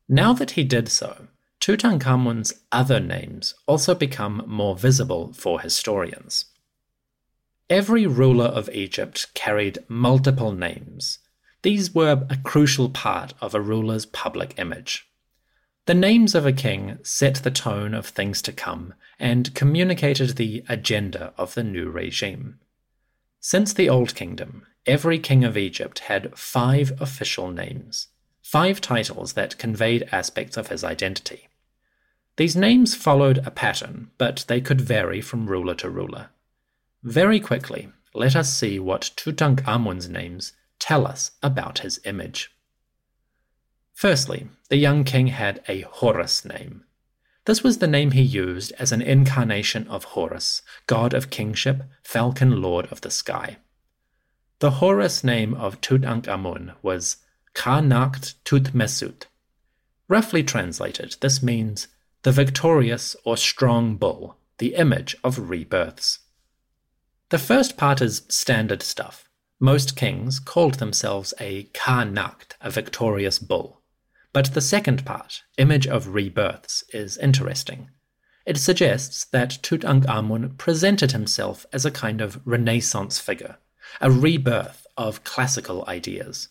Now 0.08 0.32
that 0.32 0.52
he 0.52 0.64
did 0.64 0.88
so, 0.88 1.28
Tutankhamun's 1.60 2.52
other 2.72 3.00
names 3.00 3.54
also 3.66 3.94
become 3.94 4.42
more 4.46 4.76
visible 4.76 5.32
for 5.32 5.60
historians. 5.60 6.46
Every 7.70 8.06
ruler 8.06 8.44
of 8.44 8.68
Egypt 8.70 9.32
carried 9.32 9.78
multiple 9.88 10.52
names. 10.52 11.20
These 11.62 11.94
were 11.94 12.26
a 12.28 12.36
crucial 12.36 12.90
part 12.90 13.32
of 13.40 13.54
a 13.54 13.60
ruler's 13.60 14.04
public 14.04 14.58
image. 14.58 15.08
The 15.86 15.94
names 15.94 16.34
of 16.34 16.46
a 16.46 16.52
king 16.52 16.98
set 17.02 17.36
the 17.36 17.50
tone 17.50 17.92
of 17.92 18.06
things 18.06 18.40
to 18.42 18.52
come 18.52 18.94
and 19.18 19.54
communicated 19.54 20.30
the 20.30 20.64
agenda 20.66 21.34
of 21.36 21.54
the 21.54 21.62
new 21.62 21.90
regime. 21.90 22.58
Since 23.40 23.74
the 23.74 23.90
Old 23.90 24.14
Kingdom, 24.14 24.66
every 24.86 25.18
king 25.18 25.44
of 25.44 25.58
Egypt 25.58 25.98
had 26.00 26.38
five 26.38 26.98
official 27.02 27.50
names, 27.50 28.08
five 28.42 28.80
titles 28.80 29.34
that 29.34 29.58
conveyed 29.58 30.08
aspects 30.10 30.56
of 30.56 30.68
his 30.68 30.84
identity. 30.84 31.48
These 32.36 32.56
names 32.56 32.94
followed 32.94 33.46
a 33.46 33.50
pattern, 33.50 34.10
but 34.16 34.46
they 34.48 34.62
could 34.62 34.80
vary 34.80 35.20
from 35.20 35.48
ruler 35.48 35.74
to 35.74 35.90
ruler. 35.90 36.30
Very 37.02 37.40
quickly, 37.40 37.90
let 38.14 38.34
us 38.34 38.50
see 38.50 38.78
what 38.78 39.10
Tutankhamun's 39.16 40.08
names 40.08 40.54
tell 40.78 41.06
us 41.06 41.32
about 41.42 41.80
his 41.80 42.00
image. 42.04 42.53
Firstly, 43.94 44.48
the 44.68 44.76
young 44.76 45.04
king 45.04 45.28
had 45.28 45.62
a 45.68 45.82
Horus 45.82 46.44
name. 46.44 46.84
This 47.46 47.62
was 47.62 47.78
the 47.78 47.86
name 47.86 48.10
he 48.10 48.22
used 48.22 48.72
as 48.78 48.90
an 48.90 49.00
incarnation 49.00 49.86
of 49.88 50.04
Horus, 50.04 50.62
god 50.86 51.14
of 51.14 51.30
kingship, 51.30 51.84
falcon 52.02 52.60
lord 52.60 52.90
of 52.90 53.02
the 53.02 53.10
sky. 53.10 53.58
The 54.58 54.72
Horus 54.72 55.22
name 55.22 55.54
of 55.54 55.80
Tutankhamun 55.80 56.74
was 56.82 57.18
Kha-Nakht 57.54 58.34
Tutmesut. 58.44 59.24
Roughly 60.08 60.42
translated, 60.42 61.16
this 61.20 61.42
means 61.42 61.88
the 62.22 62.32
victorious 62.32 63.14
or 63.24 63.36
strong 63.36 63.96
bull, 63.96 64.36
the 64.58 64.74
image 64.74 65.16
of 65.22 65.50
rebirths. 65.50 66.18
The 67.28 67.38
first 67.38 67.76
part 67.76 68.00
is 68.00 68.22
standard 68.28 68.82
stuff. 68.82 69.28
Most 69.60 69.96
kings 69.96 70.40
called 70.40 70.74
themselves 70.74 71.32
a 71.38 71.64
Kha-Nakht, 71.74 72.54
a 72.60 72.70
victorious 72.70 73.38
bull. 73.38 73.82
But 74.34 74.52
the 74.52 74.60
second 74.60 75.06
part, 75.06 75.44
image 75.58 75.86
of 75.86 76.08
rebirths, 76.08 76.82
is 76.92 77.16
interesting. 77.16 77.90
It 78.44 78.58
suggests 78.58 79.24
that 79.26 79.58
Tutankhamun 79.62 80.58
presented 80.58 81.12
himself 81.12 81.64
as 81.72 81.86
a 81.86 81.90
kind 81.92 82.20
of 82.20 82.40
Renaissance 82.44 83.20
figure, 83.20 83.58
a 84.00 84.10
rebirth 84.10 84.88
of 84.96 85.22
classical 85.22 85.84
ideas. 85.86 86.48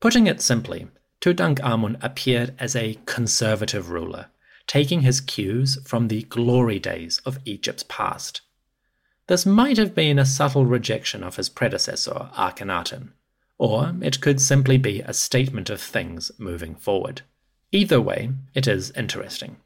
Putting 0.00 0.26
it 0.26 0.40
simply, 0.40 0.88
Tutankhamun 1.20 1.98
appeared 2.02 2.54
as 2.58 2.74
a 2.74 2.98
conservative 3.04 3.90
ruler, 3.90 4.28
taking 4.66 5.02
his 5.02 5.20
cues 5.20 5.78
from 5.84 6.08
the 6.08 6.22
glory 6.22 6.78
days 6.78 7.20
of 7.26 7.38
Egypt's 7.44 7.84
past. 7.86 8.40
This 9.26 9.44
might 9.44 9.76
have 9.76 9.94
been 9.94 10.18
a 10.18 10.24
subtle 10.24 10.64
rejection 10.64 11.22
of 11.22 11.36
his 11.36 11.50
predecessor, 11.50 12.30
Akhenaten, 12.34 13.10
or 13.58 13.94
it 14.00 14.20
could 14.20 14.40
simply 14.40 14.78
be 14.78 15.00
a 15.00 15.12
statement 15.12 15.68
of 15.68 15.80
things 15.80 16.30
moving 16.38 16.74
forward. 16.76 17.22
Either 17.72 18.00
way, 18.00 18.30
it 18.54 18.66
is 18.66 18.92
interesting. 18.92 19.56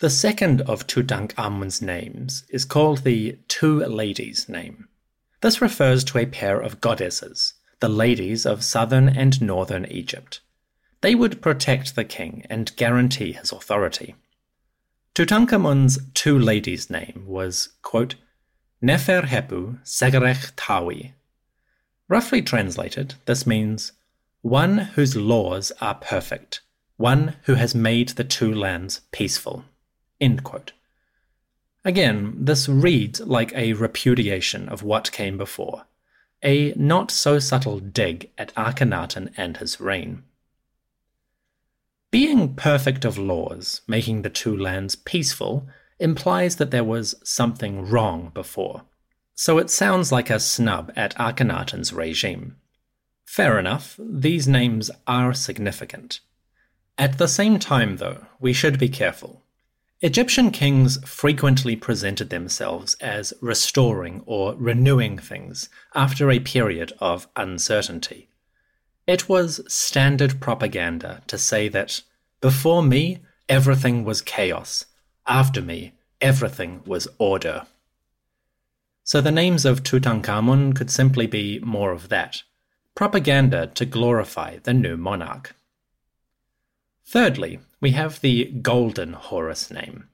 The 0.00 0.10
second 0.10 0.62
of 0.62 0.86
Tutankhamun's 0.86 1.82
names 1.82 2.44
is 2.48 2.64
called 2.64 2.98
the 2.98 3.38
Two 3.48 3.80
Ladies 3.80 4.48
name. 4.48 4.88
This 5.40 5.60
refers 5.60 6.02
to 6.04 6.18
a 6.18 6.26
pair 6.26 6.58
of 6.60 6.80
goddesses, 6.80 7.54
the 7.80 7.88
ladies 7.88 8.46
of 8.46 8.64
southern 8.64 9.08
and 9.08 9.40
northern 9.40 9.86
Egypt. 9.86 10.40
They 11.00 11.14
would 11.14 11.42
protect 11.42 11.94
the 11.94 12.04
king 12.04 12.44
and 12.50 12.74
guarantee 12.76 13.32
his 13.32 13.52
authority. 13.52 14.16
Tutankhamun's 15.14 15.98
two 16.14 16.38
ladies' 16.38 16.90
name 16.90 17.24
was, 17.26 17.70
quote, 17.82 18.14
Neferhepu 18.82 19.80
Segerech 19.84 20.52
Tawi, 20.56 21.14
Roughly 22.08 22.40
translated, 22.42 23.14
this 23.26 23.46
means 23.46 23.92
one 24.40 24.78
whose 24.78 25.14
laws 25.14 25.72
are 25.80 25.94
perfect, 25.94 26.62
one 26.96 27.36
who 27.42 27.54
has 27.54 27.74
made 27.74 28.10
the 28.10 28.24
two 28.24 28.52
lands 28.52 29.02
peaceful. 29.12 29.64
Again, 31.84 32.34
this 32.36 32.68
reads 32.68 33.20
like 33.20 33.52
a 33.54 33.74
repudiation 33.74 34.68
of 34.68 34.82
what 34.82 35.12
came 35.12 35.38
before. 35.38 35.84
a 36.42 36.72
not 36.76 37.10
so 37.10 37.38
subtle 37.38 37.80
dig 37.80 38.30
at 38.38 38.54
Akhenaten 38.54 39.32
and 39.36 39.56
his 39.56 39.80
reign. 39.80 40.22
Being 42.10 42.54
perfect 42.54 43.04
of 43.04 43.18
laws, 43.18 43.82
making 43.86 44.22
the 44.22 44.30
two 44.30 44.56
lands 44.56 44.96
peaceful, 44.96 45.68
implies 45.98 46.56
that 46.56 46.70
there 46.70 46.84
was 46.84 47.16
something 47.22 47.84
wrong 47.84 48.30
before. 48.32 48.84
So 49.40 49.58
it 49.58 49.70
sounds 49.70 50.10
like 50.10 50.30
a 50.30 50.40
snub 50.40 50.90
at 50.96 51.14
Akhenaten's 51.14 51.92
regime. 51.92 52.56
Fair 53.24 53.56
enough, 53.56 53.94
these 53.96 54.48
names 54.48 54.90
are 55.06 55.32
significant. 55.32 56.18
At 56.98 57.18
the 57.18 57.28
same 57.28 57.60
time, 57.60 57.98
though, 57.98 58.26
we 58.40 58.52
should 58.52 58.80
be 58.80 58.88
careful. 58.88 59.44
Egyptian 60.00 60.50
kings 60.50 60.98
frequently 61.08 61.76
presented 61.76 62.30
themselves 62.30 62.94
as 62.94 63.32
restoring 63.40 64.24
or 64.26 64.56
renewing 64.56 65.18
things 65.18 65.68
after 65.94 66.32
a 66.32 66.40
period 66.40 66.92
of 66.98 67.28
uncertainty. 67.36 68.28
It 69.06 69.28
was 69.28 69.60
standard 69.72 70.40
propaganda 70.40 71.22
to 71.28 71.38
say 71.38 71.68
that 71.68 72.02
before 72.40 72.82
me, 72.82 73.20
everything 73.48 74.02
was 74.02 74.20
chaos, 74.20 74.86
after 75.28 75.62
me, 75.62 75.92
everything 76.20 76.82
was 76.84 77.06
order. 77.18 77.68
So 79.08 79.22
the 79.22 79.32
names 79.32 79.64
of 79.64 79.82
Tutankhamun 79.82 80.76
could 80.76 80.90
simply 80.90 81.26
be 81.26 81.60
more 81.60 81.92
of 81.92 82.10
that 82.10 82.42
propaganda 82.94 83.68
to 83.68 83.86
glorify 83.86 84.58
the 84.58 84.74
new 84.74 84.98
monarch. 84.98 85.56
Thirdly, 87.06 87.60
we 87.80 87.92
have 87.92 88.20
the 88.20 88.44
Golden 88.60 89.14
Horus 89.14 89.70
name. 89.70 90.10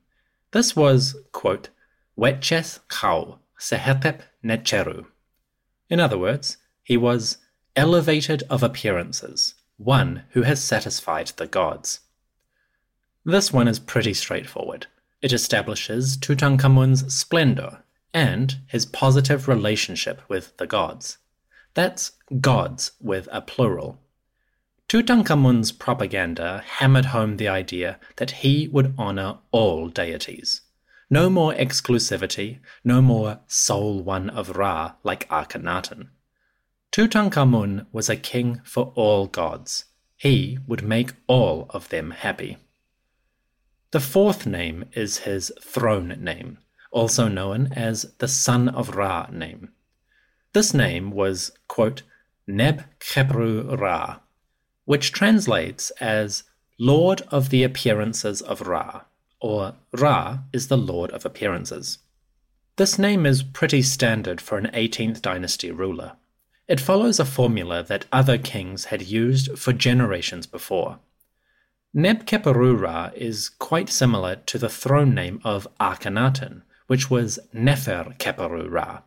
This 0.52 0.76
was, 0.76 1.16
quote, 1.32 1.70
Wetches 2.14 2.78
Khau 2.88 3.38
Sehetep 3.58 4.20
Necheru. 4.44 5.06
In 5.90 5.98
other 5.98 6.16
words, 6.16 6.58
he 6.84 6.96
was 6.96 7.38
elevated 7.74 8.44
of 8.48 8.62
appearances, 8.62 9.54
one 9.76 10.22
who 10.34 10.42
has 10.42 10.62
satisfied 10.62 11.32
the 11.36 11.48
gods. 11.48 11.98
This 13.24 13.52
one 13.52 13.66
is 13.66 13.80
pretty 13.80 14.14
straightforward. 14.14 14.86
It 15.20 15.32
establishes 15.32 16.16
Tutankhamun's 16.16 17.12
splendor 17.12 17.80
and 18.14 18.60
his 18.68 18.86
positive 18.86 19.48
relationship 19.48 20.22
with 20.28 20.56
the 20.56 20.66
gods. 20.66 21.18
That's 21.74 22.12
gods 22.40 22.92
with 23.00 23.28
a 23.32 23.42
plural. 23.42 23.98
Tutankhamun's 24.88 25.72
propaganda 25.72 26.62
hammered 26.78 27.06
home 27.06 27.36
the 27.36 27.48
idea 27.48 27.98
that 28.16 28.30
he 28.30 28.68
would 28.68 28.94
honor 28.96 29.38
all 29.50 29.88
deities. 29.88 30.60
No 31.10 31.28
more 31.28 31.52
exclusivity, 31.52 32.60
no 32.84 33.02
more 33.02 33.40
sole 33.46 34.02
one 34.02 34.30
of 34.30 34.56
Ra 34.56 34.94
like 35.02 35.28
Akhenaten. 35.28 36.10
Tutankhamun 36.92 37.86
was 37.92 38.08
a 38.08 38.16
king 38.16 38.60
for 38.64 38.92
all 38.94 39.26
gods. 39.26 39.86
He 40.16 40.58
would 40.66 40.84
make 40.84 41.12
all 41.26 41.66
of 41.70 41.88
them 41.88 42.12
happy. 42.12 42.58
The 43.90 44.00
fourth 44.00 44.46
name 44.46 44.84
is 44.92 45.18
his 45.18 45.52
throne 45.60 46.16
name, 46.20 46.58
also 46.94 47.26
known 47.26 47.66
as 47.72 48.06
the 48.18 48.28
Son 48.28 48.68
of 48.68 48.96
Ra 48.96 49.26
name. 49.30 49.70
This 50.52 50.72
name 50.72 51.10
was, 51.10 51.50
quote, 51.66 52.02
Neb 52.46 52.84
Khepru 53.00 53.78
Ra, 53.78 54.20
which 54.84 55.12
translates 55.12 55.90
as 56.00 56.44
Lord 56.78 57.22
of 57.30 57.50
the 57.50 57.64
Appearances 57.64 58.40
of 58.40 58.62
Ra, 58.62 59.02
or 59.40 59.74
Ra 59.92 60.38
is 60.52 60.68
the 60.68 60.78
Lord 60.78 61.10
of 61.10 61.26
Appearances. 61.26 61.98
This 62.76 62.98
name 62.98 63.26
is 63.26 63.42
pretty 63.42 63.82
standard 63.82 64.40
for 64.40 64.56
an 64.56 64.70
18th 64.72 65.20
dynasty 65.20 65.72
ruler. 65.72 66.12
It 66.68 66.80
follows 66.80 67.18
a 67.18 67.24
formula 67.24 67.82
that 67.82 68.06
other 68.12 68.38
kings 68.38 68.86
had 68.86 69.02
used 69.02 69.58
for 69.58 69.72
generations 69.72 70.46
before. 70.46 71.00
Neb 71.92 72.24
Khepru 72.24 72.80
Ra 72.80 73.10
is 73.14 73.48
quite 73.48 73.88
similar 73.88 74.36
to 74.36 74.58
the 74.58 74.68
throne 74.68 75.14
name 75.14 75.40
of 75.44 75.66
Akhenaten, 75.80 76.62
which 76.86 77.10
was 77.10 77.38
Nefer 77.52 78.14
Khepru 78.18 78.70
Ra. 78.70 79.02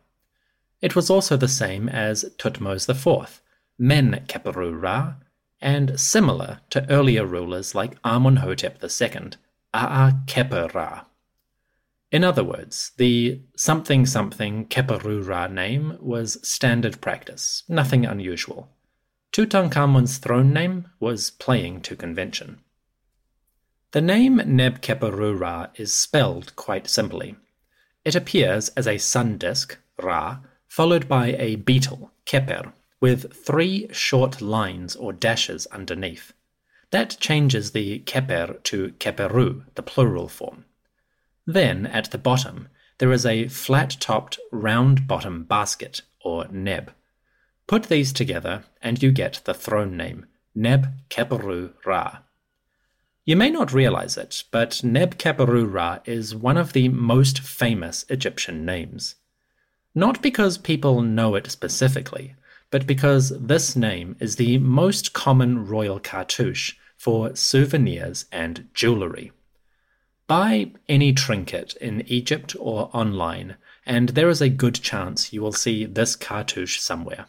It 0.80 0.94
was 0.94 1.10
also 1.10 1.36
the 1.36 1.48
same 1.48 1.88
as 1.88 2.24
Thutmose 2.38 2.88
IV, 2.88 3.42
Men 3.78 4.24
Khepru 4.28 4.80
Ra, 4.80 5.14
and 5.60 5.98
similar 5.98 6.60
to 6.70 6.88
earlier 6.90 7.26
rulers 7.26 7.74
like 7.74 8.00
Amunhotep 8.02 8.82
II, 8.82 9.30
Aa 9.74 10.12
Khepur 10.26 10.72
Ra. 10.74 11.04
In 12.10 12.24
other 12.24 12.44
words, 12.44 12.92
the 12.96 13.42
something 13.56 14.06
something 14.06 14.66
Khepru 14.66 15.26
Ra 15.26 15.46
name 15.46 15.98
was 16.00 16.38
standard 16.48 17.00
practice, 17.00 17.64
nothing 17.68 18.06
unusual. 18.06 18.68
Tutankhamun's 19.32 20.18
throne 20.18 20.52
name 20.52 20.88
was 21.00 21.30
playing 21.30 21.82
to 21.82 21.96
convention. 21.96 22.60
The 23.90 24.00
name 24.00 24.36
Neb 24.44 24.80
Khepru 24.80 25.38
Ra 25.38 25.66
is 25.74 25.92
spelled 25.92 26.56
quite 26.56 26.88
simply. 26.88 27.36
It 28.08 28.14
appears 28.14 28.70
as 28.70 28.86
a 28.86 28.96
sun 28.96 29.36
disk, 29.36 29.76
Ra, 30.02 30.38
followed 30.66 31.08
by 31.08 31.34
a 31.34 31.56
beetle, 31.56 32.10
keper, 32.24 32.72
with 33.00 33.34
three 33.34 33.86
short 33.92 34.40
lines 34.40 34.96
or 34.96 35.12
dashes 35.12 35.66
underneath. 35.66 36.32
That 36.90 37.18
changes 37.20 37.72
the 37.72 37.98
keper 38.06 38.62
to 38.62 38.92
keperu, 38.92 39.66
the 39.74 39.82
plural 39.82 40.26
form. 40.26 40.64
Then, 41.46 41.84
at 41.84 42.10
the 42.10 42.16
bottom, 42.16 42.68
there 42.96 43.12
is 43.12 43.26
a 43.26 43.48
flat 43.48 43.98
topped, 44.00 44.38
round 44.50 45.06
bottom 45.06 45.44
basket, 45.44 46.00
or 46.24 46.48
neb. 46.48 46.94
Put 47.66 47.90
these 47.90 48.14
together, 48.14 48.64
and 48.80 49.02
you 49.02 49.12
get 49.12 49.42
the 49.44 49.52
throne 49.52 49.98
name, 49.98 50.24
Neb 50.54 50.94
Keperu 51.10 51.74
Ra. 51.84 52.20
You 53.28 53.36
may 53.36 53.50
not 53.50 53.74
realize 53.74 54.16
it, 54.16 54.44
but 54.50 54.82
Neb 54.82 55.18
Keperu 55.18 55.70
Ra 55.70 55.98
is 56.06 56.34
one 56.34 56.56
of 56.56 56.72
the 56.72 56.88
most 56.88 57.40
famous 57.40 58.06
Egyptian 58.08 58.64
names. 58.64 59.16
Not 59.94 60.22
because 60.22 60.56
people 60.56 61.02
know 61.02 61.34
it 61.34 61.50
specifically, 61.50 62.36
but 62.70 62.86
because 62.86 63.38
this 63.38 63.76
name 63.76 64.16
is 64.18 64.36
the 64.36 64.56
most 64.56 65.12
common 65.12 65.66
royal 65.66 66.00
cartouche 66.00 66.76
for 66.96 67.36
souvenirs 67.36 68.24
and 68.32 68.70
jewelry. 68.72 69.32
Buy 70.26 70.70
any 70.88 71.12
trinket 71.12 71.76
in 71.82 72.00
Egypt 72.06 72.56
or 72.58 72.88
online, 72.94 73.56
and 73.84 74.08
there 74.08 74.30
is 74.30 74.40
a 74.40 74.48
good 74.48 74.76
chance 74.76 75.34
you 75.34 75.42
will 75.42 75.52
see 75.52 75.84
this 75.84 76.16
cartouche 76.16 76.80
somewhere. 76.80 77.26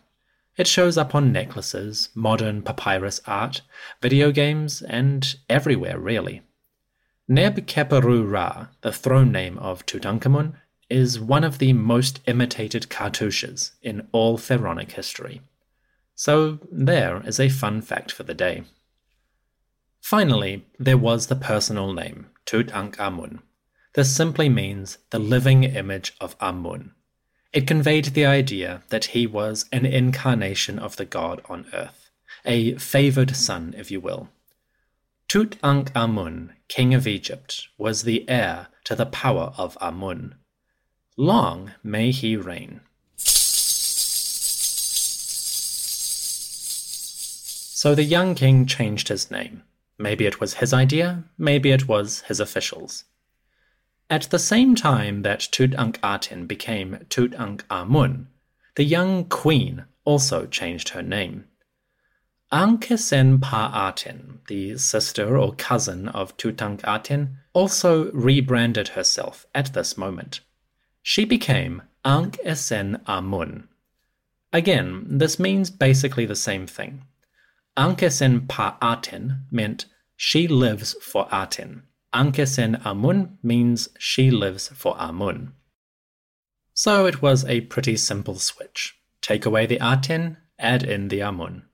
It 0.60 0.68
shows 0.68 0.98
up 0.98 1.16
on 1.16 1.32
necklaces, 1.32 2.10
modern 2.14 2.62
papyrus 2.64 3.22
art, 3.26 3.62
video 4.02 4.30
games, 4.34 4.82
and 4.82 5.38
everywhere 5.50 5.98
really. 5.98 6.42
Neb 7.30 7.66
Keperu 7.66 8.30
Ra, 8.30 8.68
the 8.82 8.92
throne 8.92 9.32
name 9.32 9.58
of 9.60 9.86
Tutankhamun, 9.86 10.56
is 10.90 11.18
one 11.18 11.46
of 11.46 11.60
the 11.60 11.72
most 11.72 12.20
imitated 12.28 12.90
cartouches 12.90 13.72
in 13.82 14.10
all 14.12 14.38
pharaonic 14.38 14.92
history. 14.92 15.40
So, 16.14 16.60
there 16.70 17.26
is 17.26 17.40
a 17.40 17.48
fun 17.48 17.82
fact 17.82 18.12
for 18.12 18.24
the 18.24 18.34
day. 18.34 18.64
Finally, 20.02 20.66
there 20.78 20.98
was 20.98 21.28
the 21.28 21.38
personal 21.38 21.94
name, 21.94 22.28
Tutankhamun. 22.46 23.40
This 23.94 24.14
simply 24.14 24.50
means 24.50 24.98
the 25.12 25.20
living 25.20 25.64
image 25.64 26.18
of 26.20 26.36
Amun. 26.42 26.96
It 27.52 27.66
conveyed 27.66 28.06
the 28.06 28.26
idea 28.26 28.84
that 28.90 29.06
he 29.06 29.26
was 29.26 29.66
an 29.72 29.86
incarnation 29.86 30.78
of 30.78 30.98
the 30.98 31.06
god 31.06 31.42
on 31.50 31.66
earth, 31.74 32.12
a 32.46 32.76
favored 32.76 33.36
son, 33.36 33.74
if 33.78 33.90
you 33.90 34.00
will. 34.00 34.30
Tutankhamun, 35.28 36.52
king 36.68 36.94
of 36.94 37.08
Egypt, 37.08 37.68
was 37.78 38.04
the 38.04 38.28
heir 38.30 38.68
to 38.84 38.96
the 38.96 39.06
power 39.06 39.54
of 39.58 39.78
Amun, 39.82 40.36
Long 41.20 41.74
may 41.84 42.12
he 42.12 42.38
reign. 42.38 42.80
So 47.76 47.94
the 47.94 48.04
young 48.04 48.36
king 48.36 48.66
changed 48.66 49.10
his 49.10 49.30
name. 49.30 49.64
Maybe 49.98 50.26
it 50.26 50.40
was 50.40 50.54
his 50.56 50.72
idea, 50.72 51.26
maybe 51.38 51.72
it 51.72 51.90
was 51.90 52.22
his 52.22 52.40
officials. 52.40 53.04
At 54.10 54.24
the 54.24 54.40
same 54.40 54.74
time 54.74 55.22
that 55.22 55.40
Tutankhaten 55.40 56.48
became 56.48 57.06
Tutankhamun, 57.10 58.26
the 58.76 58.84
young 58.84 59.26
queen 59.26 59.86
also 60.04 60.48
changed 60.48 60.90
her 60.90 61.04
name. 61.04 61.46
Ankhesenpa'aten, 62.52 64.40
the 64.48 64.78
sister 64.78 65.38
or 65.38 65.54
cousin 65.54 66.08
of 66.10 66.36
Tutankhaten, 66.38 67.36
also 67.54 68.12
rebranded 68.12 68.90
herself 68.90 69.46
at 69.54 69.74
this 69.74 69.96
moment. 69.96 70.40
She 71.04 71.26
became 71.26 71.84
Ankh 72.04 72.40
Esen 72.44 73.02
Amun. 73.06 73.68
Again, 74.52 75.06
this 75.08 75.38
means 75.38 75.70
basically 75.70 76.26
the 76.26 76.36
same 76.36 76.66
thing. 76.66 77.04
Ankesen 77.78 78.48
Pa 78.48 78.78
Aten 78.82 79.46
meant 79.52 79.86
she 80.16 80.48
lives 80.48 80.96
for 81.02 81.28
Aten. 81.32 81.84
Ankesen 82.14 82.82
Amun 82.86 83.38
means 83.44 83.90
she 83.98 84.32
lives 84.32 84.70
for 84.70 84.96
Amun. 84.98 85.54
So 86.74 87.06
it 87.06 87.22
was 87.22 87.46
a 87.46 87.62
pretty 87.62 87.98
simple 87.98 88.36
switch. 88.36 88.98
Take 89.22 89.46
away 89.46 89.66
the 89.66 89.80
Aten, 89.82 90.38
add 90.58 90.84
in 90.84 91.10
the 91.10 91.22
Amun. 91.22 91.66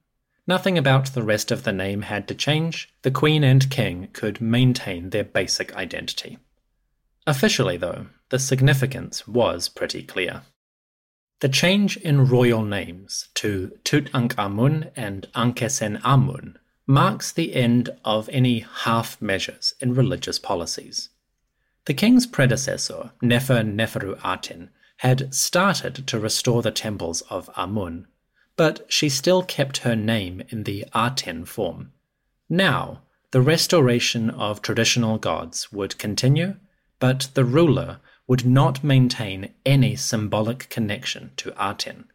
Nothing 0.48 0.78
about 0.78 1.08
the 1.08 1.24
rest 1.24 1.52
of 1.52 1.64
the 1.64 1.72
name 1.72 2.04
had 2.04 2.28
to 2.28 2.36
change, 2.36 2.94
the 3.02 3.12
Queen 3.12 3.44
and 3.44 3.70
King 3.70 4.10
could 4.14 4.42
maintain 4.42 5.10
their 5.10 5.24
basic 5.24 5.76
identity. 5.76 6.38
Officially, 7.26 7.78
though, 7.78 8.08
the 8.30 8.38
significance 8.38 9.28
was 9.28 9.70
pretty 9.70 10.04
clear. 10.04 10.44
The 11.40 11.50
change 11.50 11.98
in 11.98 12.28
royal 12.28 12.64
names 12.64 13.30
to 13.36 13.78
Tutankhamun 13.84 14.92
and 14.96 15.28
Ankhesenamun 15.34 16.02
Amun 16.04 16.60
marks 16.88 17.32
the 17.32 17.56
end 17.56 17.90
of 18.04 18.30
any 18.32 18.60
half 18.60 19.22
measures 19.22 19.74
in 19.80 19.94
religious 19.94 20.38
policies. 20.38 21.10
The 21.86 21.94
king's 21.94 22.28
predecessor, 22.28 23.12
Nefer 23.22 23.64
Neferu 23.64 24.18
Aten, 24.24 24.70
had 24.98 25.34
started 25.34 26.08
to 26.08 26.20
restore 26.20 26.62
the 26.62 26.72
temples 26.72 27.22
of 27.30 27.50
Amun, 27.56 28.08
but 28.56 28.86
she 28.88 29.10
still 29.10 29.44
kept 29.44 29.80
her 29.80 29.96
name 29.96 30.42
in 30.50 30.64
the 30.64 30.86
Aten 30.96 31.46
form. 31.46 31.92
Now, 32.50 33.02
the 33.32 33.42
restoration 33.42 34.30
of 34.30 34.62
traditional 34.62 35.18
gods 35.18 35.72
would 35.72 35.98
continue, 35.98 36.56
but 37.00 37.30
the 37.34 37.44
ruler 37.44 38.00
would 38.28 38.46
not 38.46 38.84
maintain 38.84 39.54
any 39.66 39.96
symbolic 39.96 40.70
connection 40.70 41.32
to 41.38 41.54
Aten. 41.60 42.06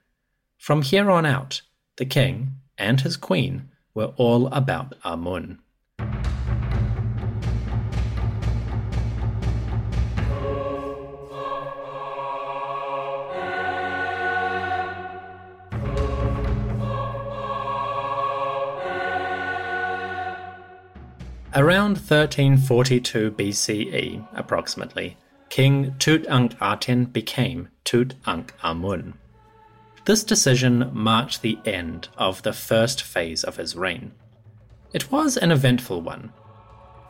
From 0.57 0.83
here 0.83 1.11
on 1.11 1.27
out, 1.27 1.63
the 1.97 2.07
king 2.07 2.55
and 2.79 3.01
his 3.03 3.17
queen 3.17 3.70
were 3.95 4.13
all 4.17 4.47
about 4.49 4.95
Amun. 5.05 5.59
Around 21.53 21.97
1342 21.97 23.33
BCE, 23.33 24.29
approximately, 24.35 25.17
King 25.49 25.97
Tutankhaten 25.99 27.13
became 27.13 27.69
Tutankhamun. 27.85 29.15
This 30.07 30.25
decision 30.25 30.91
marked 30.93 31.43
the 31.43 31.59
end 31.65 32.09
of 32.17 32.43
the 32.43 32.53
first 32.53 33.03
phase 33.03 33.45
of 33.45 33.57
his 33.57 33.77
reign. 33.77 34.13
It 34.93 35.13
was 35.13 35.37
an 35.37 35.53
eventful 35.53 36.01
one. 36.01 36.33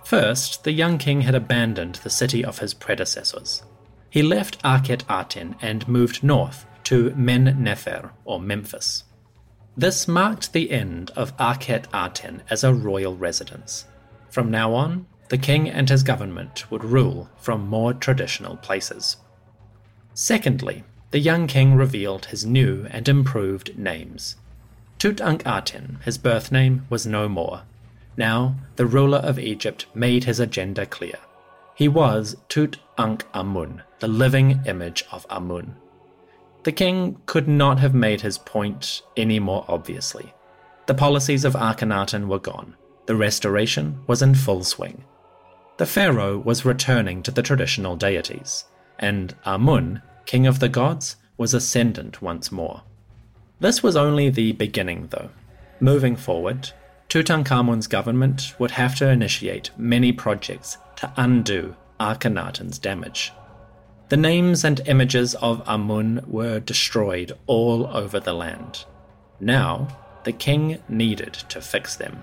First, 0.05 0.65
the 0.65 0.73
young 0.73 0.99
king 0.99 1.23
had 1.23 1.35
abandoned 1.35 1.97
the 1.97 2.11
city 2.11 2.45
of 2.45 2.59
his 2.59 2.75
predecessors. 2.75 3.63
He 4.11 4.23
left 4.23 4.63
Akhet 4.63 5.05
Aten 5.09 5.55
and 5.63 5.87
moved 5.87 6.23
north 6.23 6.67
to 6.85 7.15
Men 7.15 7.63
Nefer, 7.63 8.11
or 8.25 8.41
Memphis. 8.41 9.05
This 9.77 10.09
marked 10.09 10.53
the 10.53 10.73
end 10.73 11.13
of 11.15 11.37
Akhet 11.37 11.87
Aten 11.95 12.43
as 12.51 12.65
a 12.65 12.75
royal 12.75 13.17
residence. 13.17 13.87
From 14.29 14.51
now 14.51 14.75
on, 14.75 15.07
the 15.29 15.39
king 15.39 15.71
and 15.71 15.89
his 15.89 16.03
government 16.03 16.69
would 16.71 16.83
rule 16.83 17.31
from 17.39 17.69
more 17.69 17.95
traditional 17.95 18.57
places. 18.57 19.17
Secondly, 20.13 20.83
the 21.11 21.19
young 21.19 21.47
king 21.47 21.75
revealed 21.75 22.27
his 22.27 22.47
new 22.47 22.87
and 22.91 23.09
improved 23.09 23.77
names. 23.79 24.37
Tutankhaten, 24.99 26.03
his 26.05 26.19
birth 26.19 26.53
name, 26.53 26.87
was 26.89 27.07
no 27.07 27.29
more. 27.29 27.63
Now, 28.17 28.57
the 28.77 28.87
ruler 28.87 29.19
of 29.19 29.39
Egypt 29.39 29.87
made 29.95 30.25
his 30.25 30.39
agenda 30.39 30.87
clear. 30.87 31.19
He 31.75 31.89
was 31.89 32.37
Tutankhamun, 32.49 33.83
the 33.99 34.09
living 34.09 34.61
image 34.67 35.05
of 35.11 35.27
Amun. 35.31 35.77
The 36.63 36.73
king 36.73 37.21
could 37.25 37.49
not 37.49 37.79
have 37.79 37.95
made 37.95 38.21
his 38.21 38.37
point 38.37 39.01
any 39.17 39.39
more 39.39 39.65
obviously. 39.67 40.35
The 40.87 40.95
policies 40.95 41.45
of 41.45 41.55
Akhenaten 41.55 42.27
were 42.27 42.39
gone. 42.39 42.77
The 43.07 43.17
restoration 43.17 44.01
was 44.07 44.21
in 44.21 44.35
full 44.35 44.63
swing. 44.63 45.05
The 45.79 45.87
pharaoh 45.87 46.37
was 46.37 46.67
returning 46.67 47.23
to 47.23 47.31
the 47.31 47.43
traditional 47.43 47.97
deities, 47.97 48.67
and 48.99 49.35
Amun, 49.47 50.03
king 50.31 50.47
of 50.47 50.61
the 50.61 50.69
gods, 50.69 51.17
was 51.37 51.53
ascendant 51.53 52.23
once 52.23 52.53
more. 52.53 52.83
This 53.59 53.83
was 53.83 53.97
only 53.97 54.31
the 54.31 54.53
beginning, 54.53 55.09
though. 55.11 55.31
Moving 55.81 56.15
forward, 56.15 56.71
Tutankhamun's 57.09 57.89
government 57.89 58.55
would 58.57 58.71
have 58.71 58.95
to 58.99 59.09
initiate 59.09 59.73
many 59.77 60.13
projects 60.13 60.79
to 60.95 61.13
undo 61.17 61.75
Akhenaten's 61.99 62.79
damage. 62.79 63.33
The 64.09 64.17
names 64.17 64.63
and 64.63 64.81
images 64.87 65.35
of 65.35 65.67
Amun 65.67 66.23
were 66.29 66.61
destroyed 66.61 67.33
all 67.49 67.89
over 67.89 68.21
the 68.21 68.33
land. 68.33 68.85
Now, 69.41 69.89
the 70.23 70.33
king 70.33 70.79
needed 70.89 71.35
to 71.49 71.61
fix 71.61 71.97
them. 71.97 72.23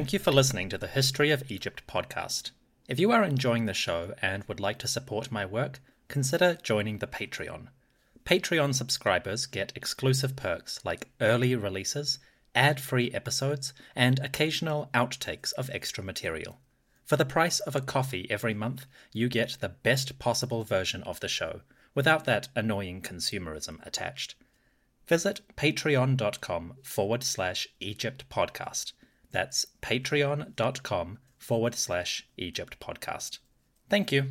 Thank 0.00 0.14
you 0.14 0.18
for 0.18 0.32
listening 0.32 0.70
to 0.70 0.78
the 0.78 0.86
History 0.86 1.30
of 1.30 1.50
Egypt 1.50 1.82
podcast. 1.86 2.52
If 2.88 2.98
you 2.98 3.12
are 3.12 3.22
enjoying 3.22 3.66
the 3.66 3.74
show 3.74 4.14
and 4.22 4.42
would 4.44 4.58
like 4.58 4.78
to 4.78 4.88
support 4.88 5.30
my 5.30 5.44
work, 5.44 5.78
consider 6.08 6.56
joining 6.62 6.98
the 6.98 7.06
Patreon. 7.06 7.66
Patreon 8.24 8.74
subscribers 8.74 9.44
get 9.44 9.74
exclusive 9.76 10.36
perks 10.36 10.82
like 10.86 11.10
early 11.20 11.54
releases, 11.54 12.18
ad 12.54 12.80
free 12.80 13.12
episodes, 13.12 13.74
and 13.94 14.18
occasional 14.20 14.88
outtakes 14.94 15.52
of 15.52 15.68
extra 15.68 16.02
material. 16.02 16.60
For 17.04 17.16
the 17.16 17.26
price 17.26 17.60
of 17.60 17.76
a 17.76 17.82
coffee 17.82 18.26
every 18.30 18.54
month, 18.54 18.86
you 19.12 19.28
get 19.28 19.58
the 19.60 19.68
best 19.68 20.18
possible 20.18 20.64
version 20.64 21.02
of 21.02 21.20
the 21.20 21.28
show 21.28 21.60
without 21.94 22.24
that 22.24 22.48
annoying 22.56 23.02
consumerism 23.02 23.86
attached. 23.86 24.34
Visit 25.06 25.42
patreon.com 25.58 26.76
forward 26.82 27.22
slash 27.22 27.68
Egypt 27.80 28.24
podcast 28.30 28.94
that's 29.32 29.66
patreon.com 29.82 31.18
forward 31.38 31.74
slash 31.74 32.28
Egypt 32.36 32.78
podcast. 32.80 33.38
Thank 33.88 34.12
you. 34.12 34.30